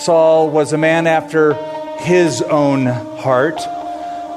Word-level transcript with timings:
Saul 0.00 0.48
was 0.48 0.72
a 0.72 0.78
man 0.78 1.06
after 1.06 1.52
his 1.98 2.40
own 2.40 2.86
heart, 2.86 3.60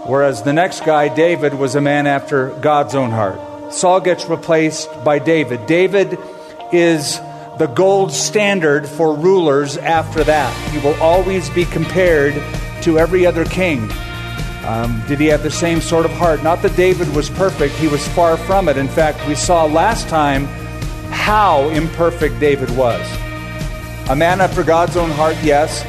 whereas 0.06 0.44
the 0.44 0.52
next 0.52 0.86
guy, 0.86 1.08
David, 1.08 1.54
was 1.54 1.76
a 1.76 1.82
man 1.82 2.06
after 2.06 2.50
God's 2.60 2.96
own 2.96 3.12
heart. 3.12 3.74
Saul 3.74 4.02
gets 4.02 4.26
replaced 4.26 4.90
by 5.06 5.20
David. 5.20 5.66
David 5.66 6.20
is 6.74 7.18
the 7.60 7.72
gold 7.74 8.12
standard 8.12 8.86
for 8.86 9.16
rulers 9.16 9.78
after 9.78 10.26
that. 10.26 10.54
He 10.72 10.80
will 10.80 11.02
always 11.02 11.50
be 11.52 11.64
compared 11.64 12.34
to 12.82 13.00
every 13.00 13.26
other 13.26 13.46
king. 13.46 13.90
Um, 14.66 15.02
did 15.08 15.22
he 15.22 15.28
have 15.28 15.44
the 15.44 15.52
same 15.52 15.80
sort 15.80 16.04
of 16.06 16.12
heart? 16.12 16.44
Not 16.44 16.62
that 16.64 16.76
David 16.76 17.08
was 17.16 17.30
perfect, 17.30 17.74
he 17.76 17.88
was 17.88 18.06
far 18.10 18.36
from 18.36 18.68
it. 18.68 18.76
In 18.76 18.90
fact, 18.90 19.26
we 19.30 19.36
saw 19.36 19.64
last 19.64 20.10
time 20.10 20.44
how 21.10 21.70
imperfect 21.70 22.38
David 22.42 22.70
was. 22.76 23.23
A 24.10 24.16
man 24.16 24.42
after 24.42 24.64
God's 24.64 24.98
own 24.98 25.10
heart, 25.12 25.38
yes, 25.42 25.82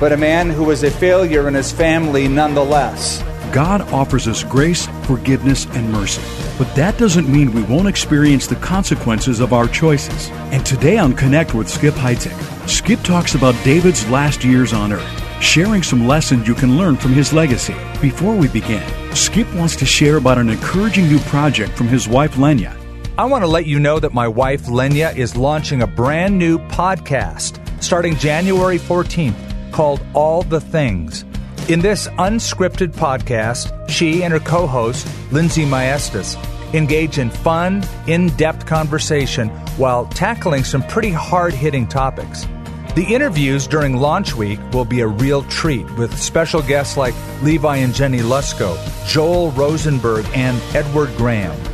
but 0.00 0.12
a 0.12 0.16
man 0.16 0.50
who 0.50 0.64
was 0.64 0.82
a 0.82 0.90
failure 0.90 1.46
in 1.46 1.54
his 1.54 1.70
family 1.70 2.26
nonetheless. 2.26 3.22
God 3.52 3.82
offers 3.92 4.26
us 4.26 4.42
grace, 4.42 4.88
forgiveness, 5.04 5.66
and 5.66 5.92
mercy. 5.92 6.22
But 6.58 6.74
that 6.74 6.98
doesn't 6.98 7.28
mean 7.28 7.52
we 7.52 7.62
won't 7.62 7.86
experience 7.86 8.48
the 8.48 8.56
consequences 8.56 9.38
of 9.38 9.52
our 9.52 9.68
choices. 9.68 10.28
And 10.50 10.66
today 10.66 10.98
on 10.98 11.12
Connect 11.12 11.54
with 11.54 11.68
Skip 11.68 11.94
Heitzig, 11.94 12.36
Skip 12.68 13.00
talks 13.02 13.36
about 13.36 13.54
David's 13.62 14.08
last 14.10 14.42
years 14.42 14.72
on 14.72 14.92
earth, 14.92 15.42
sharing 15.42 15.84
some 15.84 16.08
lessons 16.08 16.48
you 16.48 16.54
can 16.54 16.76
learn 16.76 16.96
from 16.96 17.12
his 17.12 17.32
legacy. 17.32 17.76
Before 18.00 18.34
we 18.34 18.48
begin, 18.48 18.82
Skip 19.14 19.52
wants 19.54 19.76
to 19.76 19.86
share 19.86 20.16
about 20.16 20.38
an 20.38 20.48
encouraging 20.48 21.06
new 21.06 21.20
project 21.20 21.72
from 21.74 21.86
his 21.86 22.08
wife 22.08 22.34
Lenya. 22.34 22.81
I 23.18 23.26
want 23.26 23.42
to 23.42 23.46
let 23.46 23.66
you 23.66 23.78
know 23.78 24.00
that 24.00 24.14
my 24.14 24.26
wife 24.26 24.62
Lenya 24.62 25.14
is 25.14 25.36
launching 25.36 25.82
a 25.82 25.86
brand 25.86 26.38
new 26.38 26.58
podcast 26.58 27.60
starting 27.82 28.16
January 28.16 28.78
14th 28.78 29.70
called 29.70 30.00
All 30.14 30.42
the 30.42 30.60
Things. 30.60 31.22
In 31.68 31.80
this 31.80 32.08
unscripted 32.08 32.92
podcast, 32.92 33.90
she 33.90 34.24
and 34.24 34.32
her 34.32 34.40
co 34.40 34.66
host, 34.66 35.06
Lindsay 35.30 35.66
Maestas, 35.66 36.42
engage 36.72 37.18
in 37.18 37.28
fun, 37.28 37.84
in 38.06 38.28
depth 38.36 38.64
conversation 38.64 39.50
while 39.76 40.06
tackling 40.06 40.64
some 40.64 40.82
pretty 40.84 41.10
hard 41.10 41.52
hitting 41.52 41.86
topics. 41.86 42.46
The 42.94 43.04
interviews 43.06 43.66
during 43.66 43.98
launch 43.98 44.34
week 44.34 44.58
will 44.72 44.86
be 44.86 45.00
a 45.00 45.06
real 45.06 45.42
treat 45.44 45.84
with 45.98 46.18
special 46.18 46.62
guests 46.62 46.96
like 46.96 47.14
Levi 47.42 47.76
and 47.76 47.94
Jenny 47.94 48.20
Lusko, 48.20 48.74
Joel 49.06 49.50
Rosenberg, 49.50 50.24
and 50.34 50.58
Edward 50.74 51.14
Graham. 51.18 51.71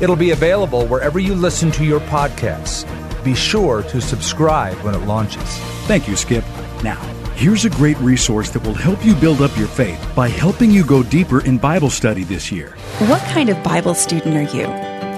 It'll 0.00 0.16
be 0.16 0.30
available 0.30 0.86
wherever 0.86 1.18
you 1.18 1.34
listen 1.34 1.70
to 1.72 1.84
your 1.84 2.00
podcasts. 2.00 2.84
Be 3.24 3.34
sure 3.34 3.82
to 3.82 4.00
subscribe 4.00 4.76
when 4.78 4.94
it 4.94 5.04
launches. 5.06 5.42
Thank 5.86 6.08
you, 6.08 6.16
Skip. 6.16 6.44
Now, 6.84 7.00
here's 7.34 7.64
a 7.64 7.70
great 7.70 7.98
resource 7.98 8.50
that 8.50 8.62
will 8.62 8.74
help 8.74 9.04
you 9.04 9.14
build 9.14 9.42
up 9.42 9.56
your 9.56 9.66
faith 9.68 10.00
by 10.14 10.28
helping 10.28 10.70
you 10.70 10.84
go 10.84 11.02
deeper 11.02 11.44
in 11.44 11.58
Bible 11.58 11.90
study 11.90 12.22
this 12.22 12.52
year. 12.52 12.76
What 13.08 13.22
kind 13.32 13.48
of 13.48 13.62
Bible 13.64 13.94
student 13.94 14.36
are 14.36 14.56
you? 14.56 14.66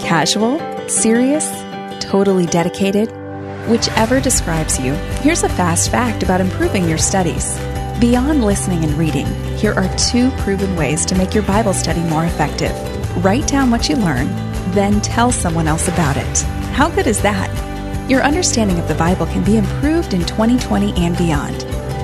Casual? 0.02 0.58
Serious? 0.88 1.48
Totally 2.02 2.46
dedicated? 2.46 3.10
Whichever 3.68 4.20
describes 4.20 4.80
you, 4.80 4.94
here's 5.22 5.42
a 5.42 5.48
fast 5.50 5.90
fact 5.90 6.22
about 6.22 6.40
improving 6.40 6.88
your 6.88 6.98
studies. 6.98 7.58
Beyond 8.00 8.42
listening 8.42 8.82
and 8.82 8.94
reading, 8.94 9.26
here 9.56 9.74
are 9.74 9.94
two 9.98 10.30
proven 10.38 10.74
ways 10.74 11.04
to 11.04 11.14
make 11.14 11.34
your 11.34 11.44
Bible 11.44 11.74
study 11.74 12.00
more 12.04 12.24
effective. 12.24 12.72
Write 13.22 13.46
down 13.46 13.70
what 13.70 13.88
you 13.90 13.96
learn, 13.96 14.28
then 14.70 15.00
tell 15.00 15.32
someone 15.32 15.66
else 15.66 15.88
about 15.88 16.16
it. 16.16 16.38
How 16.72 16.88
good 16.88 17.06
is 17.06 17.20
that? 17.22 17.50
Your 18.10 18.22
understanding 18.22 18.78
of 18.78 18.88
the 18.88 18.94
Bible 18.94 19.26
can 19.26 19.44
be 19.44 19.56
improved 19.56 20.14
in 20.14 20.20
2020 20.20 20.94
and 20.96 21.16
beyond. 21.16 21.60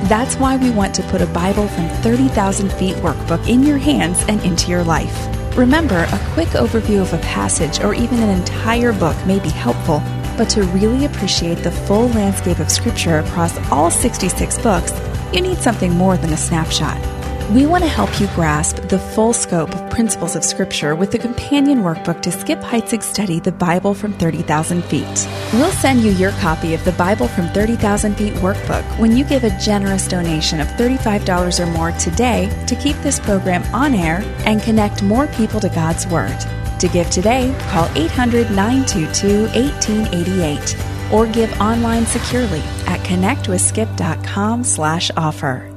That's 0.09 0.37
why 0.37 0.57
we 0.57 0.71
want 0.71 0.95
to 0.97 1.03
put 1.05 1.21
a 1.21 1.27
Bible 1.27 1.67
from 1.69 1.89
30,000 1.89 2.71
feet 2.73 2.95
workbook 2.97 3.49
in 3.49 3.63
your 3.63 3.79
hands 3.79 4.23
and 4.29 4.41
into 4.45 4.71
your 4.71 4.85
life. 4.85 5.27
Remember, 5.57 6.07
a 6.13 6.31
quick 6.35 6.49
overview 6.51 7.01
of 7.01 7.13
a 7.13 7.19
passage 7.19 7.81
or 7.81 7.95
even 7.95 8.19
an 8.21 8.39
entire 8.39 8.93
book 8.93 9.17
may 9.27 9.41
be 9.41 9.49
helpful, 9.49 10.01
but 10.37 10.51
to 10.51 10.65
really 10.65 11.07
appreciate 11.07 11.59
the 11.59 11.71
full 11.71 12.09
landscape 12.11 12.59
of 12.59 12.71
Scripture 12.71 13.19
across 13.19 13.57
all 13.71 13.91
66 13.91 14.59
books, 14.59 14.93
you 15.33 15.41
need 15.41 15.59
something 15.59 15.93
more 15.93 16.17
than 16.17 16.33
a 16.33 16.37
snapshot. 16.37 17.16
We 17.53 17.65
want 17.65 17.85
to 17.85 17.89
help 17.89 18.21
you 18.21 18.27
grasp 18.35 18.89
the 18.89 18.99
full 18.99 19.33
scope 19.33 19.73
of 19.73 19.89
principles 19.89 20.35
of 20.35 20.43
Scripture 20.43 20.97
with 20.97 21.13
the 21.13 21.19
companion 21.19 21.83
workbook 21.83 22.21
to 22.23 22.33
Skip 22.33 22.59
Heitzig's 22.59 23.07
study, 23.07 23.39
The 23.39 23.53
Bible 23.53 23.95
from 23.95 24.15
30,000 24.15 24.83
Feet. 24.83 25.29
We'll 25.53 25.71
send 25.71 26.01
you 26.01 26.11
your 26.11 26.33
copy 26.33 26.75
of 26.75 26.85
the 26.85 26.91
Bible 26.93 27.29
from 27.29 27.47
30,000 27.51 28.17
Feet 28.17 28.33
workbook 28.35 28.83
when 28.99 29.17
you 29.17 29.25
give 29.25 29.45
a 29.45 29.57
generous 29.61 30.09
donation 30.09 30.59
of 30.59 30.67
$35 30.71 31.61
or 31.61 31.67
more 31.71 31.93
today 31.93 32.51
to 32.67 32.75
keep 32.75 32.97
this 32.97 33.21
program 33.21 33.63
on 33.73 33.95
air 33.95 34.23
and 34.45 34.61
connect 34.61 35.05
more 35.05 35.29
people 35.29 35.61
to 35.61 35.69
God's 35.69 36.05
Word. 36.09 36.37
To 36.81 36.89
give 36.89 37.09
today, 37.11 37.57
call 37.69 37.89
800 37.95 38.51
922 38.51 39.43
1888 39.55 41.13
or 41.13 41.29
give 41.29 41.61
online 41.61 42.07
securely 42.07 42.63
at 42.89 42.99
connectwithskip.com 43.07 44.65
slash 44.65 45.13
offer. 45.17 45.71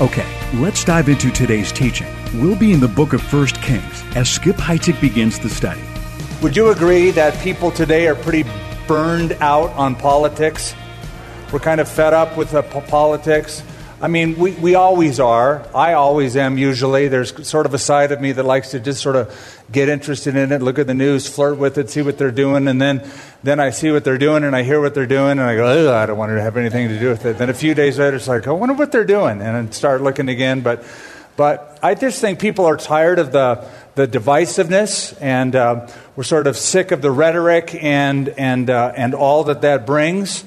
Okay, 0.00 0.26
let's 0.60 0.84
dive 0.84 1.08
into 1.08 1.30
today's 1.30 1.72
teaching. 1.72 2.06
We'll 2.34 2.56
be 2.56 2.72
in 2.72 2.78
the 2.78 2.88
book 2.88 3.12
of 3.12 3.32
1 3.32 3.46
Kings 3.48 4.04
as 4.14 4.28
Skip 4.28 4.56
Heitzig 4.56 5.00
begins 5.00 5.38
the 5.38 5.48
study. 5.48 5.80
Would 6.42 6.56
you 6.56 6.68
agree 6.68 7.10
that 7.10 7.36
people 7.42 7.70
today 7.72 8.06
are 8.06 8.14
pretty 8.14 8.44
burned 8.86 9.32
out 9.40 9.70
on 9.70 9.96
politics? 9.96 10.74
We're 11.52 11.58
kind 11.58 11.80
of 11.80 11.88
fed 11.88 12.14
up 12.14 12.36
with 12.36 12.52
the 12.52 12.62
po- 12.62 12.82
politics. 12.82 13.62
I 14.04 14.08
mean, 14.08 14.36
we, 14.36 14.50
we 14.50 14.74
always 14.74 15.18
are. 15.18 15.66
I 15.74 15.94
always 15.94 16.36
am, 16.36 16.58
usually. 16.58 17.08
There's 17.08 17.48
sort 17.48 17.64
of 17.64 17.72
a 17.72 17.78
side 17.78 18.12
of 18.12 18.20
me 18.20 18.32
that 18.32 18.42
likes 18.42 18.72
to 18.72 18.78
just 18.78 19.00
sort 19.00 19.16
of 19.16 19.64
get 19.72 19.88
interested 19.88 20.36
in 20.36 20.52
it, 20.52 20.60
look 20.60 20.78
at 20.78 20.86
the 20.86 20.92
news, 20.92 21.26
flirt 21.26 21.56
with 21.56 21.78
it, 21.78 21.88
see 21.88 22.02
what 22.02 22.18
they're 22.18 22.30
doing, 22.30 22.68
and 22.68 22.82
then, 22.82 23.10
then 23.42 23.60
I 23.60 23.70
see 23.70 23.90
what 23.90 24.04
they're 24.04 24.18
doing 24.18 24.44
and 24.44 24.54
I 24.54 24.62
hear 24.62 24.78
what 24.78 24.92
they're 24.92 25.06
doing, 25.06 25.30
and 25.30 25.40
I 25.40 25.56
go, 25.56 25.96
I 25.96 26.04
don't 26.04 26.18
want 26.18 26.32
to 26.32 26.42
have 26.42 26.58
anything 26.58 26.88
to 26.88 26.98
do 26.98 27.08
with 27.08 27.24
it. 27.24 27.38
Then 27.38 27.48
a 27.48 27.54
few 27.54 27.72
days 27.74 27.98
later, 27.98 28.16
it's 28.16 28.28
like, 28.28 28.46
I 28.46 28.50
wonder 28.50 28.74
what 28.74 28.92
they're 28.92 29.06
doing, 29.06 29.40
and 29.40 29.56
I 29.56 29.70
start 29.70 30.02
looking 30.02 30.28
again. 30.28 30.60
But, 30.60 30.84
but 31.38 31.78
I 31.82 31.94
just 31.94 32.20
think 32.20 32.40
people 32.40 32.66
are 32.66 32.76
tired 32.76 33.18
of 33.18 33.32
the, 33.32 33.66
the 33.94 34.06
divisiveness, 34.06 35.16
and 35.18 35.56
uh, 35.56 35.88
we're 36.14 36.24
sort 36.24 36.46
of 36.46 36.58
sick 36.58 36.92
of 36.92 37.00
the 37.00 37.10
rhetoric 37.10 37.74
and, 37.82 38.28
and, 38.28 38.68
uh, 38.68 38.92
and 38.94 39.14
all 39.14 39.44
that 39.44 39.62
that 39.62 39.86
brings 39.86 40.44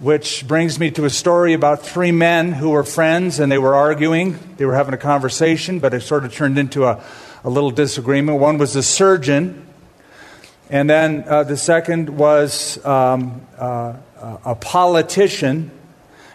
which 0.00 0.46
brings 0.46 0.78
me 0.78 0.90
to 0.90 1.04
a 1.04 1.10
story 1.10 1.52
about 1.52 1.82
three 1.82 2.12
men 2.12 2.52
who 2.52 2.70
were 2.70 2.84
friends 2.84 3.38
and 3.38 3.50
they 3.50 3.58
were 3.58 3.74
arguing. 3.74 4.38
They 4.56 4.64
were 4.64 4.74
having 4.74 4.94
a 4.94 4.98
conversation, 4.98 5.78
but 5.78 5.94
it 5.94 6.00
sort 6.00 6.24
of 6.24 6.34
turned 6.34 6.58
into 6.58 6.84
a, 6.84 7.02
a 7.44 7.50
little 7.50 7.70
disagreement. 7.70 8.40
One 8.40 8.58
was 8.58 8.74
a 8.74 8.82
surgeon, 8.82 9.66
and 10.68 10.90
then 10.90 11.24
uh, 11.28 11.44
the 11.44 11.56
second 11.56 12.10
was 12.10 12.84
um, 12.84 13.46
uh, 13.56 13.94
a 14.44 14.54
politician, 14.56 15.70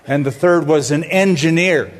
and 0.07 0.25
the 0.25 0.31
third 0.31 0.65
was 0.67 0.91
an 0.91 1.03
engineer. 1.03 1.91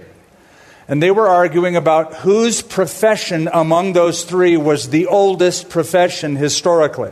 And 0.88 1.04
they 1.04 1.12
were 1.12 1.28
arguing 1.28 1.76
about 1.76 2.16
whose 2.16 2.62
profession 2.62 3.50
among 3.52 3.94
those 3.94 4.24
three 4.24 4.58
was 4.58 4.90
the 4.90 5.06
oldest 5.08 5.70
profession 5.70 6.36
historically. 6.36 7.12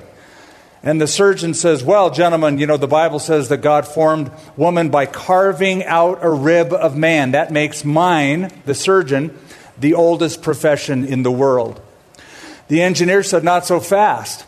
And 0.83 1.01
the 1.01 1.07
surgeon 1.07 1.53
says, 1.53 1.83
Well, 1.83 2.11
gentlemen, 2.11 2.59
you 2.59 2.67
know, 2.67 2.77
the 2.77 2.87
Bible 2.87 3.19
says 3.19 3.49
that 3.49 3.57
God 3.57 3.87
formed 3.87 4.31
woman 4.55 4.89
by 4.89 5.05
carving 5.05 5.83
out 5.83 6.19
a 6.21 6.29
rib 6.29 6.71
of 6.71 6.95
man. 6.95 7.31
That 7.31 7.51
makes 7.51 7.83
mine, 7.83 8.51
the 8.65 8.75
surgeon, 8.75 9.37
the 9.77 9.95
oldest 9.95 10.41
profession 10.41 11.05
in 11.05 11.23
the 11.23 11.31
world. 11.31 11.81
The 12.67 12.81
engineer 12.81 13.23
said, 13.23 13.43
Not 13.43 13.65
so 13.65 13.79
fast. 13.79 14.45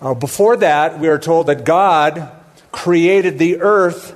Uh, 0.00 0.14
before 0.14 0.56
that, 0.58 0.98
we 1.00 1.08
are 1.08 1.18
told 1.18 1.46
that 1.46 1.64
God 1.64 2.30
created 2.70 3.38
the 3.38 3.60
earth 3.60 4.14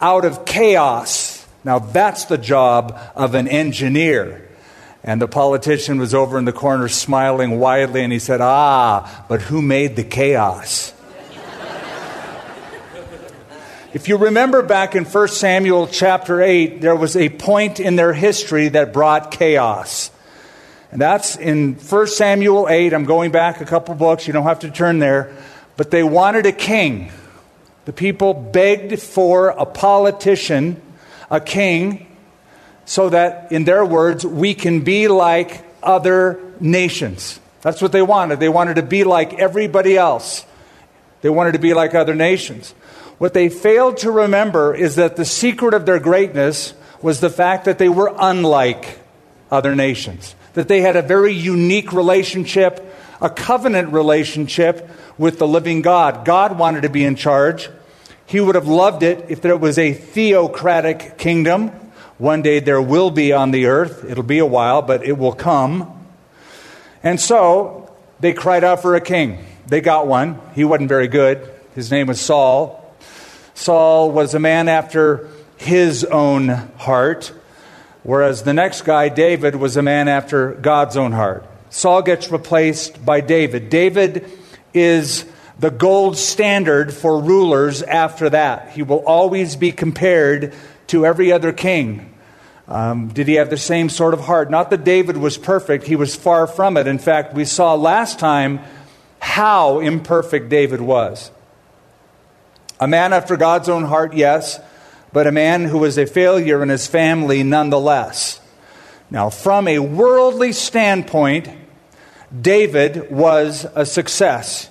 out 0.00 0.24
of 0.24 0.44
chaos. 0.44 1.46
Now, 1.64 1.78
that's 1.78 2.26
the 2.26 2.38
job 2.38 2.98
of 3.14 3.34
an 3.34 3.48
engineer. 3.48 4.48
And 5.02 5.20
the 5.20 5.28
politician 5.28 5.98
was 5.98 6.14
over 6.14 6.38
in 6.38 6.46
the 6.46 6.52
corner 6.52 6.88
smiling 6.88 7.58
widely, 7.58 8.02
and 8.02 8.12
he 8.12 8.18
said, 8.18 8.40
Ah, 8.40 9.26
but 9.28 9.42
who 9.42 9.60
made 9.60 9.96
the 9.96 10.04
chaos? 10.04 10.93
If 13.94 14.08
you 14.08 14.16
remember 14.16 14.60
back 14.62 14.96
in 14.96 15.04
1 15.04 15.28
Samuel 15.28 15.86
chapter 15.86 16.42
8, 16.42 16.80
there 16.80 16.96
was 16.96 17.16
a 17.16 17.28
point 17.28 17.78
in 17.78 17.94
their 17.94 18.12
history 18.12 18.66
that 18.70 18.92
brought 18.92 19.30
chaos. 19.30 20.10
And 20.90 21.00
that's 21.00 21.36
in 21.36 21.74
1 21.74 22.06
Samuel 22.08 22.68
8. 22.68 22.92
I'm 22.92 23.04
going 23.04 23.30
back 23.30 23.60
a 23.60 23.64
couple 23.64 23.94
books. 23.94 24.26
You 24.26 24.32
don't 24.32 24.46
have 24.46 24.58
to 24.60 24.70
turn 24.72 24.98
there. 24.98 25.32
But 25.76 25.92
they 25.92 26.02
wanted 26.02 26.44
a 26.44 26.50
king. 26.50 27.12
The 27.84 27.92
people 27.92 28.34
begged 28.34 29.00
for 29.00 29.50
a 29.50 29.64
politician, 29.64 30.82
a 31.30 31.40
king, 31.40 32.08
so 32.86 33.10
that, 33.10 33.52
in 33.52 33.62
their 33.62 33.84
words, 33.84 34.26
we 34.26 34.54
can 34.54 34.80
be 34.80 35.06
like 35.06 35.64
other 35.84 36.40
nations. 36.58 37.38
That's 37.62 37.80
what 37.80 37.92
they 37.92 38.02
wanted. 38.02 38.40
They 38.40 38.48
wanted 38.48 38.74
to 38.74 38.82
be 38.82 39.04
like 39.04 39.34
everybody 39.34 39.96
else. 39.96 40.44
They 41.20 41.30
wanted 41.30 41.52
to 41.52 41.60
be 41.60 41.74
like 41.74 41.94
other 41.94 42.16
nations. 42.16 42.74
What 43.18 43.34
they 43.34 43.48
failed 43.48 43.98
to 43.98 44.10
remember 44.10 44.74
is 44.74 44.96
that 44.96 45.16
the 45.16 45.24
secret 45.24 45.74
of 45.74 45.86
their 45.86 46.00
greatness 46.00 46.74
was 47.00 47.20
the 47.20 47.30
fact 47.30 47.66
that 47.66 47.78
they 47.78 47.88
were 47.88 48.14
unlike 48.18 48.98
other 49.50 49.74
nations, 49.74 50.34
that 50.54 50.68
they 50.68 50.80
had 50.80 50.96
a 50.96 51.02
very 51.02 51.32
unique 51.32 51.92
relationship, 51.92 52.84
a 53.20 53.30
covenant 53.30 53.92
relationship 53.92 54.88
with 55.16 55.38
the 55.38 55.46
living 55.46 55.82
God. 55.82 56.24
God 56.24 56.58
wanted 56.58 56.82
to 56.82 56.88
be 56.88 57.04
in 57.04 57.14
charge. 57.14 57.70
He 58.26 58.40
would 58.40 58.54
have 58.54 58.66
loved 58.66 59.02
it 59.02 59.26
if 59.28 59.42
there 59.42 59.56
was 59.56 59.78
a 59.78 59.92
theocratic 59.92 61.18
kingdom. 61.18 61.68
One 62.18 62.42
day 62.42 62.60
there 62.60 62.82
will 62.82 63.10
be 63.10 63.32
on 63.32 63.50
the 63.50 63.66
earth. 63.66 64.04
It'll 64.08 64.22
be 64.22 64.38
a 64.38 64.46
while, 64.46 64.82
but 64.82 65.04
it 65.04 65.18
will 65.18 65.32
come. 65.32 66.06
And 67.02 67.20
so 67.20 67.94
they 68.20 68.32
cried 68.32 68.64
out 68.64 68.82
for 68.82 68.94
a 68.96 69.00
king. 69.00 69.44
They 69.66 69.80
got 69.80 70.06
one. 70.06 70.40
He 70.54 70.64
wasn't 70.64 70.88
very 70.88 71.08
good. 71.08 71.50
His 71.74 71.90
name 71.90 72.06
was 72.06 72.20
Saul. 72.20 72.83
Saul 73.54 74.10
was 74.10 74.34
a 74.34 74.40
man 74.40 74.68
after 74.68 75.28
his 75.56 76.04
own 76.04 76.48
heart, 76.48 77.32
whereas 78.02 78.42
the 78.42 78.52
next 78.52 78.82
guy, 78.82 79.08
David, 79.08 79.56
was 79.56 79.76
a 79.76 79.82
man 79.82 80.08
after 80.08 80.52
God's 80.52 80.96
own 80.96 81.12
heart. 81.12 81.46
Saul 81.70 82.02
gets 82.02 82.30
replaced 82.30 83.04
by 83.04 83.20
David. 83.20 83.70
David 83.70 84.30
is 84.72 85.24
the 85.58 85.70
gold 85.70 86.16
standard 86.16 86.92
for 86.92 87.20
rulers 87.20 87.82
after 87.82 88.30
that. 88.30 88.70
He 88.70 88.82
will 88.82 89.04
always 89.06 89.56
be 89.56 89.72
compared 89.72 90.52
to 90.88 91.06
every 91.06 91.32
other 91.32 91.52
king. 91.52 92.12
Um, 92.66 93.08
did 93.08 93.28
he 93.28 93.34
have 93.34 93.50
the 93.50 93.56
same 93.56 93.88
sort 93.88 94.14
of 94.14 94.20
heart? 94.20 94.50
Not 94.50 94.70
that 94.70 94.84
David 94.84 95.16
was 95.16 95.38
perfect, 95.38 95.86
he 95.86 95.96
was 95.96 96.16
far 96.16 96.46
from 96.46 96.76
it. 96.76 96.86
In 96.86 96.98
fact, 96.98 97.34
we 97.34 97.44
saw 97.44 97.74
last 97.74 98.18
time 98.18 98.60
how 99.20 99.80
imperfect 99.80 100.48
David 100.48 100.80
was. 100.80 101.30
A 102.80 102.88
man 102.88 103.12
after 103.12 103.36
God's 103.36 103.68
own 103.68 103.84
heart, 103.84 104.14
yes, 104.14 104.60
but 105.12 105.26
a 105.26 105.32
man 105.32 105.64
who 105.64 105.78
was 105.78 105.96
a 105.96 106.06
failure 106.06 106.62
in 106.62 106.68
his 106.68 106.86
family 106.86 107.42
nonetheless. 107.42 108.40
Now, 109.10 109.30
from 109.30 109.68
a 109.68 109.78
worldly 109.78 110.52
standpoint, 110.52 111.48
David 112.40 113.12
was 113.12 113.64
a 113.76 113.86
success. 113.86 114.68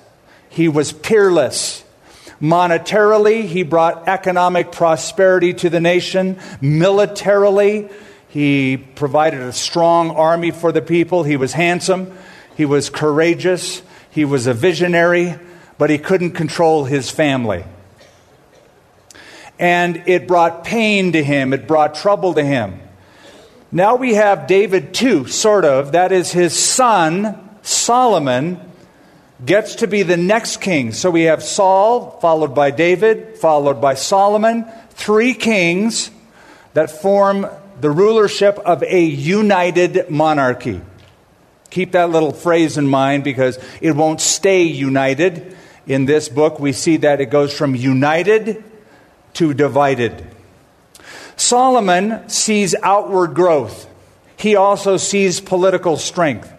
He 0.49 0.67
was 0.67 0.91
peerless. 0.91 1.83
Monetarily, 2.41 3.43
he 3.43 3.63
brought 3.63 4.09
economic 4.09 4.71
prosperity 4.71 5.53
to 5.53 5.69
the 5.69 5.79
nation. 5.79 6.37
Militarily, 6.59 7.89
he 8.27 8.75
provided 8.75 9.39
a 9.39 9.53
strong 9.53 10.11
army 10.11 10.51
for 10.51 10.73
the 10.73 10.81
people. 10.81 11.23
He 11.23 11.37
was 11.37 11.53
handsome. 11.53 12.11
He 12.57 12.65
was 12.65 12.89
courageous. 12.89 13.81
He 14.09 14.25
was 14.25 14.45
a 14.45 14.53
visionary, 14.53 15.35
but 15.77 15.89
he 15.89 15.97
couldn't 15.97 16.31
control 16.31 16.83
his 16.83 17.09
family. 17.09 17.63
And 19.59 20.03
it 20.07 20.27
brought 20.27 20.63
pain 20.63 21.13
to 21.13 21.23
him, 21.23 21.53
it 21.53 21.67
brought 21.67 21.95
trouble 21.95 22.33
to 22.33 22.43
him. 22.43 22.79
Now 23.71 23.95
we 23.95 24.13
have 24.13 24.45
David 24.45 24.93
too, 24.93 25.25
sort 25.27 25.65
of. 25.65 25.93
That 25.93 26.11
is 26.11 26.31
his 26.31 26.57
son, 26.57 27.57
Solomon, 27.63 28.59
gets 29.43 29.75
to 29.77 29.87
be 29.87 30.03
the 30.03 30.15
next 30.15 30.61
king. 30.61 30.91
So 30.91 31.09
we 31.09 31.23
have 31.23 31.41
Saul, 31.41 32.19
followed 32.21 32.53
by 32.53 32.69
David, 32.69 33.37
followed 33.37 33.81
by 33.81 33.95
Solomon, 33.95 34.65
three 34.91 35.33
kings 35.33 36.11
that 36.75 36.91
form 36.91 37.47
the 37.81 37.89
rulership 37.89 38.59
of 38.59 38.83
a 38.83 39.03
united 39.03 40.09
monarchy. 40.09 40.79
Keep 41.71 41.93
that 41.93 42.11
little 42.11 42.31
phrase 42.31 42.77
in 42.77 42.87
mind 42.87 43.23
because 43.23 43.57
it 43.81 43.95
won't 43.95 44.21
stay 44.21 44.63
united. 44.63 45.57
In 45.87 46.05
this 46.05 46.29
book, 46.29 46.59
we 46.59 46.71
see 46.73 46.97
that 46.97 47.19
it 47.21 47.31
goes 47.31 47.51
from 47.57 47.73
united 47.75 48.63
to 49.33 49.53
divided. 49.53 50.27
Solomon 51.35 52.29
sees 52.29 52.75
outward 52.83 53.33
growth. 53.33 53.87
He 54.37 54.55
also 54.55 54.97
sees 54.97 55.39
political 55.39 55.97
strength 55.97 56.53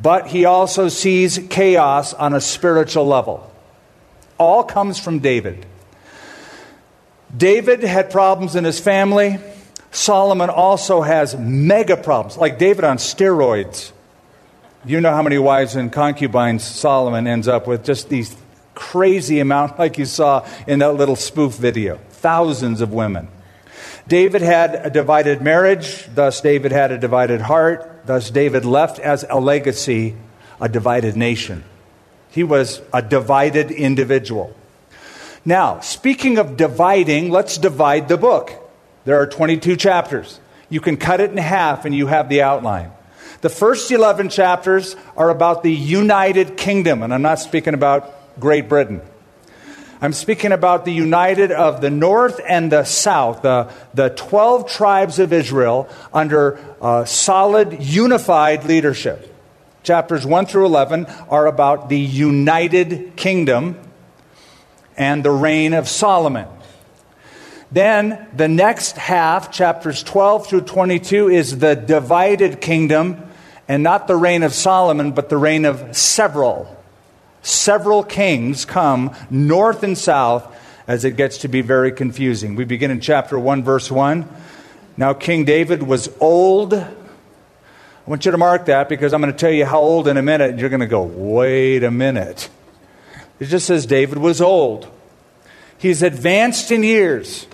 but 0.00 0.26
he 0.26 0.44
also 0.44 0.88
sees 0.88 1.38
chaos 1.48 2.12
on 2.14 2.34
a 2.34 2.40
spiritual 2.40 3.06
level. 3.06 3.50
All 4.38 4.62
comes 4.62 4.98
from 4.98 5.20
David. 5.20 5.64
David 7.34 7.82
had 7.82 8.10
problems 8.10 8.56
in 8.56 8.64
his 8.64 8.78
family. 8.78 9.38
Solomon 9.90 10.50
also 10.50 11.00
has 11.00 11.36
mega 11.36 11.96
problems, 11.96 12.36
like 12.36 12.58
David 12.58 12.84
on 12.84 12.98
steroids. 12.98 13.92
You 14.84 15.00
know 15.00 15.10
how 15.10 15.22
many 15.22 15.38
wives 15.38 15.74
and 15.74 15.90
concubines 15.90 16.62
Solomon 16.62 17.26
ends 17.26 17.48
up 17.48 17.66
with, 17.66 17.84
just 17.84 18.08
these 18.08 18.36
crazy 18.76 19.40
amount, 19.40 19.76
like 19.80 19.98
you 19.98 20.04
saw 20.04 20.46
in 20.68 20.78
that 20.78 20.92
little 20.92 21.16
spoof 21.16 21.54
video. 21.54 21.98
Thousands 22.10 22.80
of 22.80 22.92
women. 22.92 23.26
David 24.06 24.42
had 24.42 24.76
a 24.76 24.90
divided 24.90 25.42
marriage, 25.42 26.06
thus, 26.14 26.40
David 26.40 26.70
had 26.70 26.92
a 26.92 26.98
divided 26.98 27.40
heart. 27.40 28.02
Thus, 28.06 28.30
David 28.30 28.64
left 28.64 29.00
as 29.00 29.24
a 29.28 29.40
legacy 29.40 30.14
a 30.60 30.68
divided 30.68 31.16
nation. 31.16 31.64
He 32.30 32.44
was 32.44 32.80
a 32.92 33.02
divided 33.02 33.70
individual. 33.70 34.54
Now, 35.44 35.80
speaking 35.80 36.38
of 36.38 36.56
dividing, 36.56 37.30
let's 37.30 37.58
divide 37.58 38.08
the 38.08 38.16
book. 38.16 38.52
There 39.04 39.20
are 39.20 39.26
22 39.26 39.76
chapters. 39.76 40.40
You 40.68 40.80
can 40.80 40.96
cut 40.96 41.20
it 41.20 41.30
in 41.30 41.36
half 41.36 41.84
and 41.84 41.94
you 41.94 42.06
have 42.06 42.28
the 42.28 42.42
outline. 42.42 42.92
The 43.40 43.48
first 43.48 43.90
11 43.90 44.30
chapters 44.30 44.96
are 45.16 45.30
about 45.30 45.62
the 45.62 45.72
United 45.72 46.56
Kingdom, 46.56 47.02
and 47.02 47.12
I'm 47.12 47.22
not 47.22 47.38
speaking 47.38 47.74
about 47.74 48.12
Great 48.38 48.68
Britain. 48.68 49.00
I'm 50.00 50.12
speaking 50.12 50.52
about 50.52 50.84
the 50.84 50.92
united 50.92 51.50
of 51.50 51.80
the 51.80 51.88
north 51.88 52.38
and 52.46 52.70
the 52.70 52.84
south, 52.84 53.40
the, 53.40 53.72
the 53.94 54.10
12 54.10 54.70
tribes 54.70 55.18
of 55.18 55.32
Israel 55.32 55.88
under 56.12 56.58
uh, 56.82 57.06
solid, 57.06 57.82
unified 57.82 58.64
leadership. 58.64 59.32
Chapters 59.82 60.26
1 60.26 60.46
through 60.46 60.66
11 60.66 61.06
are 61.30 61.46
about 61.46 61.88
the 61.88 61.98
united 61.98 63.16
kingdom 63.16 63.78
and 64.98 65.24
the 65.24 65.30
reign 65.30 65.72
of 65.72 65.88
Solomon. 65.88 66.46
Then 67.72 68.28
the 68.34 68.48
next 68.48 68.98
half, 68.98 69.50
chapters 69.50 70.02
12 70.02 70.46
through 70.46 70.60
22, 70.62 71.30
is 71.30 71.58
the 71.58 71.74
divided 71.74 72.60
kingdom, 72.60 73.22
and 73.66 73.82
not 73.82 74.08
the 74.08 74.16
reign 74.16 74.42
of 74.42 74.52
Solomon, 74.52 75.12
but 75.12 75.30
the 75.30 75.38
reign 75.38 75.64
of 75.64 75.96
several 75.96 76.75
several 77.46 78.02
kings 78.02 78.64
come 78.64 79.14
north 79.30 79.82
and 79.82 79.96
south 79.96 80.52
as 80.88 81.04
it 81.04 81.16
gets 81.16 81.38
to 81.38 81.48
be 81.48 81.62
very 81.62 81.92
confusing. 81.92 82.56
We 82.56 82.64
begin 82.64 82.90
in 82.90 83.00
chapter 83.00 83.38
1, 83.38 83.62
verse 83.62 83.90
1. 83.90 84.28
Now, 84.96 85.14
King 85.14 85.44
David 85.44 85.82
was 85.82 86.08
old. 86.20 86.74
I 86.74 86.88
want 88.06 88.24
you 88.24 88.32
to 88.32 88.38
mark 88.38 88.66
that 88.66 88.88
because 88.88 89.12
I'm 89.12 89.20
going 89.20 89.32
to 89.32 89.38
tell 89.38 89.50
you 89.50 89.64
how 89.64 89.80
old 89.80 90.08
in 90.08 90.16
a 90.16 90.22
minute, 90.22 90.50
and 90.50 90.60
you're 90.60 90.70
going 90.70 90.80
to 90.80 90.86
go, 90.86 91.02
wait 91.02 91.84
a 91.84 91.90
minute. 91.90 92.48
It 93.38 93.46
just 93.46 93.66
says 93.66 93.86
David 93.86 94.18
was 94.18 94.40
old. 94.40 94.90
He's 95.78 96.02
advanced 96.02 96.70
in 96.70 96.82
years. 96.82 97.46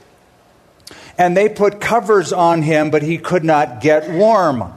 And 1.18 1.36
they 1.36 1.48
put 1.48 1.80
covers 1.80 2.32
on 2.32 2.62
him, 2.62 2.90
but 2.90 3.02
he 3.02 3.18
could 3.18 3.44
not 3.44 3.80
get 3.80 4.10
warm. 4.10 4.72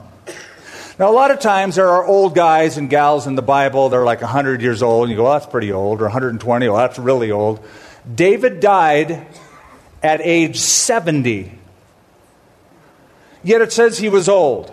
Now, 0.98 1.10
a 1.10 1.12
lot 1.12 1.30
of 1.30 1.40
times 1.40 1.76
there 1.76 1.90
are 1.90 2.06
old 2.06 2.34
guys 2.34 2.78
and 2.78 2.88
gals 2.88 3.26
in 3.26 3.34
the 3.34 3.42
Bible, 3.42 3.90
they're 3.90 4.04
like 4.04 4.22
100 4.22 4.62
years 4.62 4.82
old, 4.82 5.04
and 5.04 5.10
you 5.10 5.16
go, 5.16 5.24
well, 5.24 5.34
that's 5.34 5.44
pretty 5.44 5.70
old, 5.70 6.00
or 6.00 6.04
120, 6.04 6.68
well, 6.68 6.78
that's 6.78 6.98
really 6.98 7.30
old. 7.30 7.62
David 8.14 8.60
died 8.60 9.26
at 10.02 10.22
age 10.22 10.58
70, 10.58 11.52
yet 13.44 13.60
it 13.60 13.72
says 13.72 13.98
he 13.98 14.08
was 14.08 14.26
old. 14.26 14.72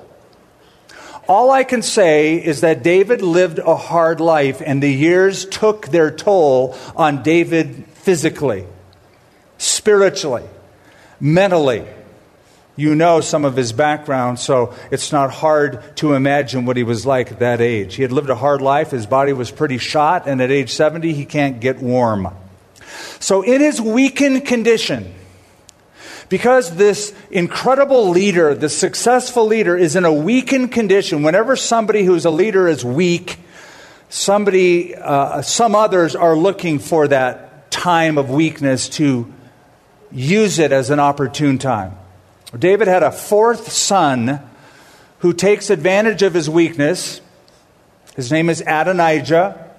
All 1.28 1.52
I 1.52 1.66
can 1.66 1.82
say 1.82 2.36
is 2.36 2.62
that 2.62 2.84
David 2.84 3.22
lived 3.22 3.60
a 3.60 3.76
hard 3.76 4.22
life, 4.22 4.62
and 4.66 4.82
the 4.82 4.94
years 4.94 5.46
took 5.46 5.90
their 5.90 6.10
toll 6.10 6.78
on 6.96 7.22
David 7.22 7.86
physically, 7.96 8.66
spiritually, 9.58 10.44
mentally. 11.20 11.86
You 12.76 12.96
know 12.96 13.22
some 13.22 13.46
of 13.46 13.56
his 13.56 13.72
background, 13.72 14.40
so 14.40 14.74
it's 14.90 15.12
not 15.12 15.32
hard 15.32 15.96
to 15.98 16.14
imagine 16.14 16.66
what 16.66 16.76
he 16.76 16.84
was 16.84 17.06
like 17.06 17.32
at 17.32 17.40
that 17.40 17.62
age. 17.62 17.96
He 17.96 18.02
had 18.02 18.12
lived 18.12 18.32
a 18.32 18.36
hard 18.36 18.62
life, 18.62 18.92
his 18.92 19.06
body 19.06 19.32
was 19.32 19.52
pretty 19.52 19.78
shot, 19.78 20.28
and 20.28 20.42
at 20.42 20.50
age 20.50 20.72
70, 20.72 21.14
he 21.14 21.26
can't 21.26 21.60
get 21.60 21.80
warm. 21.80 22.34
So, 23.20 23.44
in 23.44 23.62
his 23.62 23.80
weakened 23.80 24.46
condition, 24.46 25.14
because 26.30 26.76
this 26.76 27.14
incredible 27.30 28.10
leader, 28.10 28.56
this 28.56 28.76
successful 28.76 29.46
leader, 29.46 29.78
is 29.78 29.96
in 29.96 30.04
a 30.04 30.14
weakened 30.14 30.72
condition, 30.72 31.22
whenever 31.22 31.56
somebody 31.56 32.04
who's 32.04 32.26
a 32.26 32.32
leader 32.32 32.68
is 32.68 32.84
weak, 32.84 33.38
somebody, 34.10 34.96
uh, 34.96 35.44
some 35.44 35.76
others 35.76 36.16
are 36.16 36.36
looking 36.36 36.80
for 36.80 37.08
that 37.08 37.70
time 37.70 38.18
of 38.18 38.32
weakness 38.32 38.90
to 38.90 39.32
use 40.12 40.58
it 40.58 40.72
as 40.72 40.90
an 40.90 41.00
opportune 41.00 41.60
time. 41.60 41.98
David 42.58 42.88
had 42.88 43.04
a 43.04 43.12
fourth 43.12 43.72
son 43.72 44.40
who 45.20 45.34
takes 45.34 45.70
advantage 45.70 46.22
of 46.22 46.34
his 46.34 46.50
weakness. 46.50 47.22
His 48.16 48.32
name 48.32 48.50
is 48.50 48.62
Adonijah. 48.62 49.72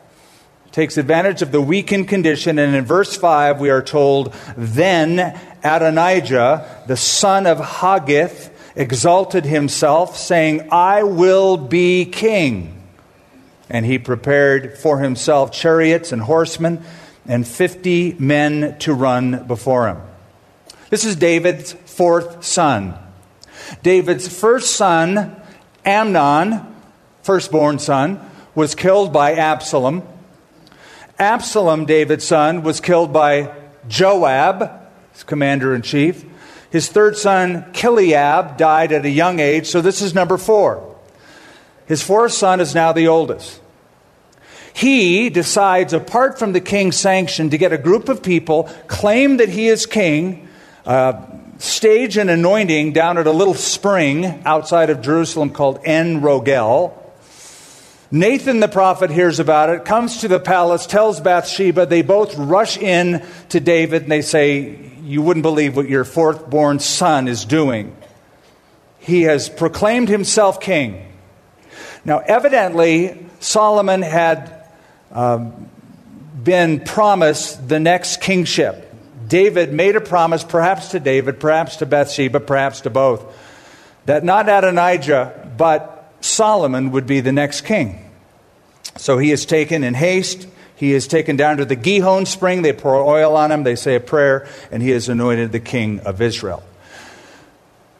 Takes 0.72 0.96
advantage 0.96 1.40
of 1.40 1.52
the 1.52 1.60
weakened 1.60 2.08
condition, 2.08 2.58
and 2.58 2.74
in 2.74 2.84
verse 2.84 3.16
5 3.16 3.60
we 3.60 3.70
are 3.70 3.82
told, 3.82 4.34
Then 4.56 5.38
Adonijah, 5.62 6.82
the 6.88 6.96
son 6.96 7.46
of 7.46 7.60
Haggith, 7.60 8.50
exalted 8.74 9.44
himself, 9.44 10.16
saying, 10.16 10.68
I 10.72 11.04
will 11.04 11.56
be 11.56 12.04
king. 12.06 12.82
And 13.70 13.86
he 13.86 14.00
prepared 14.00 14.76
for 14.76 14.98
himself 14.98 15.52
chariots 15.52 16.10
and 16.10 16.22
horsemen 16.22 16.82
and 17.26 17.46
50 17.46 18.16
men 18.18 18.76
to 18.80 18.92
run 18.92 19.46
before 19.46 19.88
him. 19.88 19.98
This 20.90 21.04
is 21.04 21.16
David's 21.16 21.76
fourth 21.96 22.44
son. 22.44 22.94
David's 23.82 24.28
first 24.28 24.76
son, 24.76 25.40
Amnon, 25.84 26.66
firstborn 27.22 27.78
son, 27.78 28.20
was 28.54 28.74
killed 28.74 29.12
by 29.12 29.34
Absalom. 29.34 30.02
Absalom, 31.18 31.86
David's 31.86 32.24
son, 32.24 32.62
was 32.62 32.80
killed 32.80 33.12
by 33.12 33.54
Joab, 33.88 34.70
his 35.12 35.24
commander 35.24 35.74
in 35.74 35.82
chief. 35.82 36.24
His 36.70 36.88
third 36.88 37.16
son, 37.16 37.72
Chileab, 37.72 38.56
died 38.56 38.92
at 38.92 39.04
a 39.04 39.10
young 39.10 39.38
age, 39.38 39.66
so 39.66 39.80
this 39.80 40.02
is 40.02 40.14
number 40.14 40.36
four. 40.36 40.96
His 41.86 42.02
fourth 42.02 42.32
son 42.32 42.60
is 42.60 42.74
now 42.74 42.92
the 42.92 43.08
oldest. 43.08 43.60
He 44.72 45.30
decides, 45.30 45.92
apart 45.92 46.36
from 46.36 46.52
the 46.52 46.60
king's 46.60 46.96
sanction, 46.96 47.50
to 47.50 47.58
get 47.58 47.72
a 47.72 47.78
group 47.78 48.08
of 48.08 48.24
people, 48.24 48.64
claim 48.88 49.36
that 49.36 49.48
he 49.48 49.68
is 49.68 49.86
king, 49.86 50.48
uh, 50.84 51.24
stage 51.64 52.16
an 52.16 52.28
anointing 52.28 52.92
down 52.92 53.18
at 53.18 53.26
a 53.26 53.32
little 53.32 53.54
spring 53.54 54.42
outside 54.44 54.90
of 54.90 55.02
Jerusalem 55.02 55.50
called 55.50 55.80
En 55.84 56.20
Rogel. 56.20 56.92
Nathan 58.10 58.60
the 58.60 58.68
prophet 58.68 59.10
hears 59.10 59.40
about 59.40 59.70
it, 59.70 59.84
comes 59.84 60.18
to 60.18 60.28
the 60.28 60.38
palace, 60.38 60.86
tells 60.86 61.20
Bathsheba. 61.20 61.86
They 61.86 62.02
both 62.02 62.36
rush 62.36 62.76
in 62.76 63.26
to 63.48 63.60
David 63.60 64.02
and 64.02 64.12
they 64.12 64.22
say, 64.22 64.78
You 65.02 65.22
wouldn't 65.22 65.42
believe 65.42 65.76
what 65.76 65.88
your 65.88 66.04
fourth 66.04 66.48
born 66.48 66.78
son 66.78 67.26
is 67.26 67.44
doing. 67.44 67.96
He 69.00 69.22
has 69.22 69.48
proclaimed 69.48 70.08
himself 70.08 70.60
king. 70.60 71.12
Now, 72.04 72.18
evidently, 72.18 73.26
Solomon 73.40 74.02
had 74.02 74.64
um, 75.10 75.70
been 76.42 76.80
promised 76.80 77.68
the 77.68 77.80
next 77.80 78.20
kingship. 78.20 78.83
David 79.26 79.72
made 79.72 79.96
a 79.96 80.00
promise, 80.00 80.44
perhaps 80.44 80.88
to 80.88 81.00
David, 81.00 81.40
perhaps 81.40 81.76
to 81.76 81.86
Bathsheba, 81.86 82.40
perhaps 82.40 82.82
to 82.82 82.90
both, 82.90 83.24
that 84.06 84.24
not 84.24 84.48
Adonijah, 84.48 85.52
but 85.56 86.12
Solomon 86.20 86.90
would 86.92 87.06
be 87.06 87.20
the 87.20 87.32
next 87.32 87.62
king. 87.62 88.10
So 88.96 89.18
he 89.18 89.32
is 89.32 89.46
taken 89.46 89.84
in 89.84 89.94
haste. 89.94 90.46
He 90.76 90.92
is 90.92 91.06
taken 91.06 91.36
down 91.36 91.58
to 91.58 91.64
the 91.64 91.76
Gihon 91.76 92.26
spring. 92.26 92.62
They 92.62 92.72
pour 92.72 92.96
oil 92.96 93.36
on 93.36 93.52
him. 93.52 93.62
They 93.62 93.76
say 93.76 93.94
a 93.94 94.00
prayer, 94.00 94.46
and 94.70 94.82
he 94.82 94.90
is 94.90 95.08
anointed 95.08 95.52
the 95.52 95.60
king 95.60 96.00
of 96.00 96.20
Israel. 96.20 96.62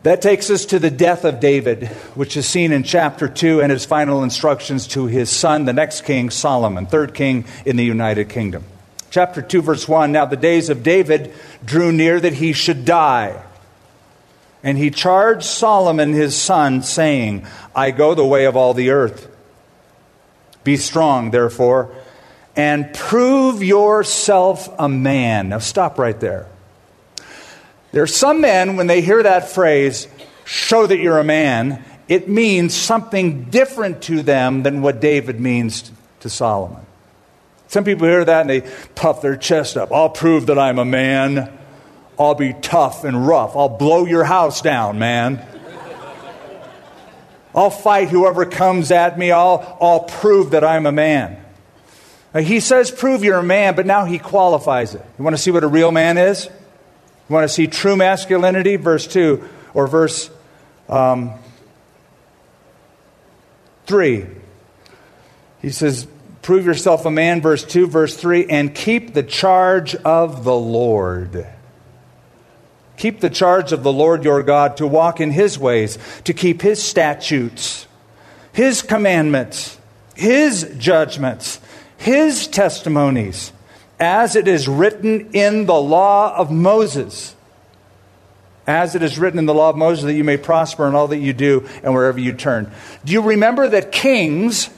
That 0.03 0.21
takes 0.21 0.51
us 0.51 0.67
to 0.67 0.79
the 0.79 0.91
death 0.91 1.25
of 1.25 1.41
David, 1.41 1.89
which 2.15 2.37
is 2.37 2.47
seen 2.47 2.73
in 2.73 2.83
chapter 2.83 3.27
2 3.27 3.63
and 3.63 3.73
his 3.73 3.87
final 3.87 4.23
instructions 4.23 4.87
to 4.89 5.07
his 5.07 5.31
son, 5.31 5.65
the 5.65 5.73
next 5.73 6.03
king, 6.03 6.29
Solomon, 6.29 6.85
third 6.85 7.15
king 7.15 7.47
in 7.65 7.77
the 7.77 7.85
United 7.85 8.29
Kingdom. 8.29 8.65
Chapter 9.15 9.43
2, 9.43 9.63
verse 9.63 9.87
1 9.87 10.11
Now 10.11 10.27
the 10.27 10.37
days 10.37 10.71
of 10.71 10.83
David 10.83 11.33
drew 11.65 11.93
near 11.93 12.19
that 12.19 12.33
he 12.33 12.53
should 12.53 12.85
die. 12.85 13.41
And 14.65 14.77
he 14.77 14.91
charged 14.91 15.45
Solomon 15.45 16.13
his 16.13 16.37
son, 16.37 16.83
saying, 16.83 17.47
I 17.77 17.93
go 17.93 18.17
the 18.17 18.27
way 18.27 18.47
of 18.47 18.57
all 18.57 18.75
the 18.75 18.91
earth. 18.91 19.29
Be 20.65 20.77
strong, 20.77 21.31
therefore, 21.31 21.95
and 22.57 22.93
prove 22.93 23.63
yourself 23.63 24.69
a 24.81 24.89
man. 24.89 25.51
Now 25.51 25.61
stop 25.61 25.97
right 25.97 26.19
there. 26.19 26.49
There 27.93 28.03
are 28.03 28.09
some 28.09 28.41
men, 28.41 28.75
when 28.75 28.89
they 28.89 29.01
hear 29.01 29.23
that 29.23 29.49
phrase, 29.49 30.09
show 30.45 30.89
that 30.89 30.99
you're 30.99 31.21
a 31.21 31.25
man, 31.25 31.85
it 32.09 32.29
means 32.29 32.75
something 32.75 33.45
different 33.45 34.03
to 34.03 34.25
them 34.25 34.65
than 34.65 34.83
what 34.83 35.01
David 35.01 35.39
means 35.39 35.93
to 36.19 36.29
Solomon. 36.29 36.84
Some 37.75 37.83
people 37.83 38.07
hear 38.07 38.25
that 38.25 38.43
and 38.43 38.49
they 38.49 38.61
puff 38.95 39.21
their 39.21 39.35
chest 39.35 39.77
up. 39.77 39.91
I'll 39.91 40.09
prove 40.09 40.47
that 40.47 40.61
I'm 40.61 40.79
a 40.79 40.85
man. 40.85 41.59
I'll 42.17 42.37
be 42.37 42.53
tough 42.53 43.03
and 43.03 43.27
rough. 43.27 43.57
I'll 43.57 43.69
blow 43.69 44.07
your 44.07 44.23
house 44.23 44.63
down, 44.63 45.01
man. 45.01 45.45
I'll 47.53 47.71
fight 47.71 48.11
whoever 48.11 48.47
comes 48.47 48.93
at 48.93 49.19
me. 49.19 49.33
I'll, 49.33 49.77
I'll 49.81 50.05
prove 50.05 50.53
that 50.53 50.63
I'm 50.63 50.87
a 50.87 50.93
man. 50.93 51.45
Now, 52.33 52.43
he 52.43 52.61
says, 52.61 52.93
prove 52.93 53.25
you're 53.25 53.41
a 53.41 53.43
man, 53.43 53.75
but 53.75 53.87
now 53.87 54.05
he 54.05 54.21
qualifies 54.21 54.95
it. 54.95 55.05
You 55.19 55.25
want 55.25 55.35
to 55.35 55.43
see 55.43 55.51
what 55.51 55.65
a 55.65 55.69
real 55.69 55.91
man 55.91 56.17
is? 56.17 56.45
You 56.45 57.33
want 57.33 57.43
to 57.43 57.53
see 57.53 57.67
true 57.67 57.97
masculinity? 57.97 58.77
Verse 58.77 59.09
2 59.09 59.49
or 59.75 59.89
verse 59.89 60.31
um, 60.89 61.33
3. 63.87 64.27
He 65.61 65.71
says, 65.71 66.07
Prove 66.45 66.67
yourself 66.67 67.07
a 67.07 67.11
man, 67.11 67.41
verse 67.41 67.65
2, 67.65 67.87
verse 67.87 68.15
3, 68.19 68.49
and 68.51 68.75
keep 68.75 69.15
the 69.15 69.23
charge 69.23 69.95
of 69.95 70.45
the 70.45 70.55
Lord. 70.55 71.47
Keep 72.99 73.21
the 73.21 73.31
charge 73.31 73.73
of 73.73 73.83
the 73.83 73.91
Lord 73.91 74.25
your 74.25 74.43
God 74.43 74.77
to 74.77 74.87
walk 74.87 75.23
in 75.23 75.31
his 75.31 75.59
ways, 75.59 75.97
to 76.25 76.35
keep 76.35 76.61
his 76.61 76.83
statutes, 76.83 77.87
his 78.53 78.83
commandments, 78.83 79.79
his 80.15 80.71
judgments, 80.77 81.61
his 81.97 82.47
testimonies, 82.47 83.51
as 83.99 84.37
it 84.37 84.47
is 84.47 84.69
written 84.69 85.31
in 85.33 85.65
the 85.65 85.81
law 85.81 86.37
of 86.37 86.51
Moses. 86.51 87.35
As 88.67 88.95
it 88.95 89.03
is 89.03 89.19
written 89.19 89.39
in 89.39 89.47
the 89.47 89.55
law 89.55 89.71
of 89.71 89.79
Moses, 89.79 90.05
that 90.05 90.13
you 90.13 90.25
may 90.25 90.37
prosper 90.37 90.87
in 90.87 90.95
all 90.95 91.09
that 91.09 91.21
you 91.21 91.33
do 91.33 91.67
and 91.83 91.95
wherever 91.95 92.21
you 92.21 92.35
turn. 92.35 92.71
Do 93.03 93.15
you 93.15 93.23
remember 93.23 93.67
that 93.67 93.93
kings 93.93 94.69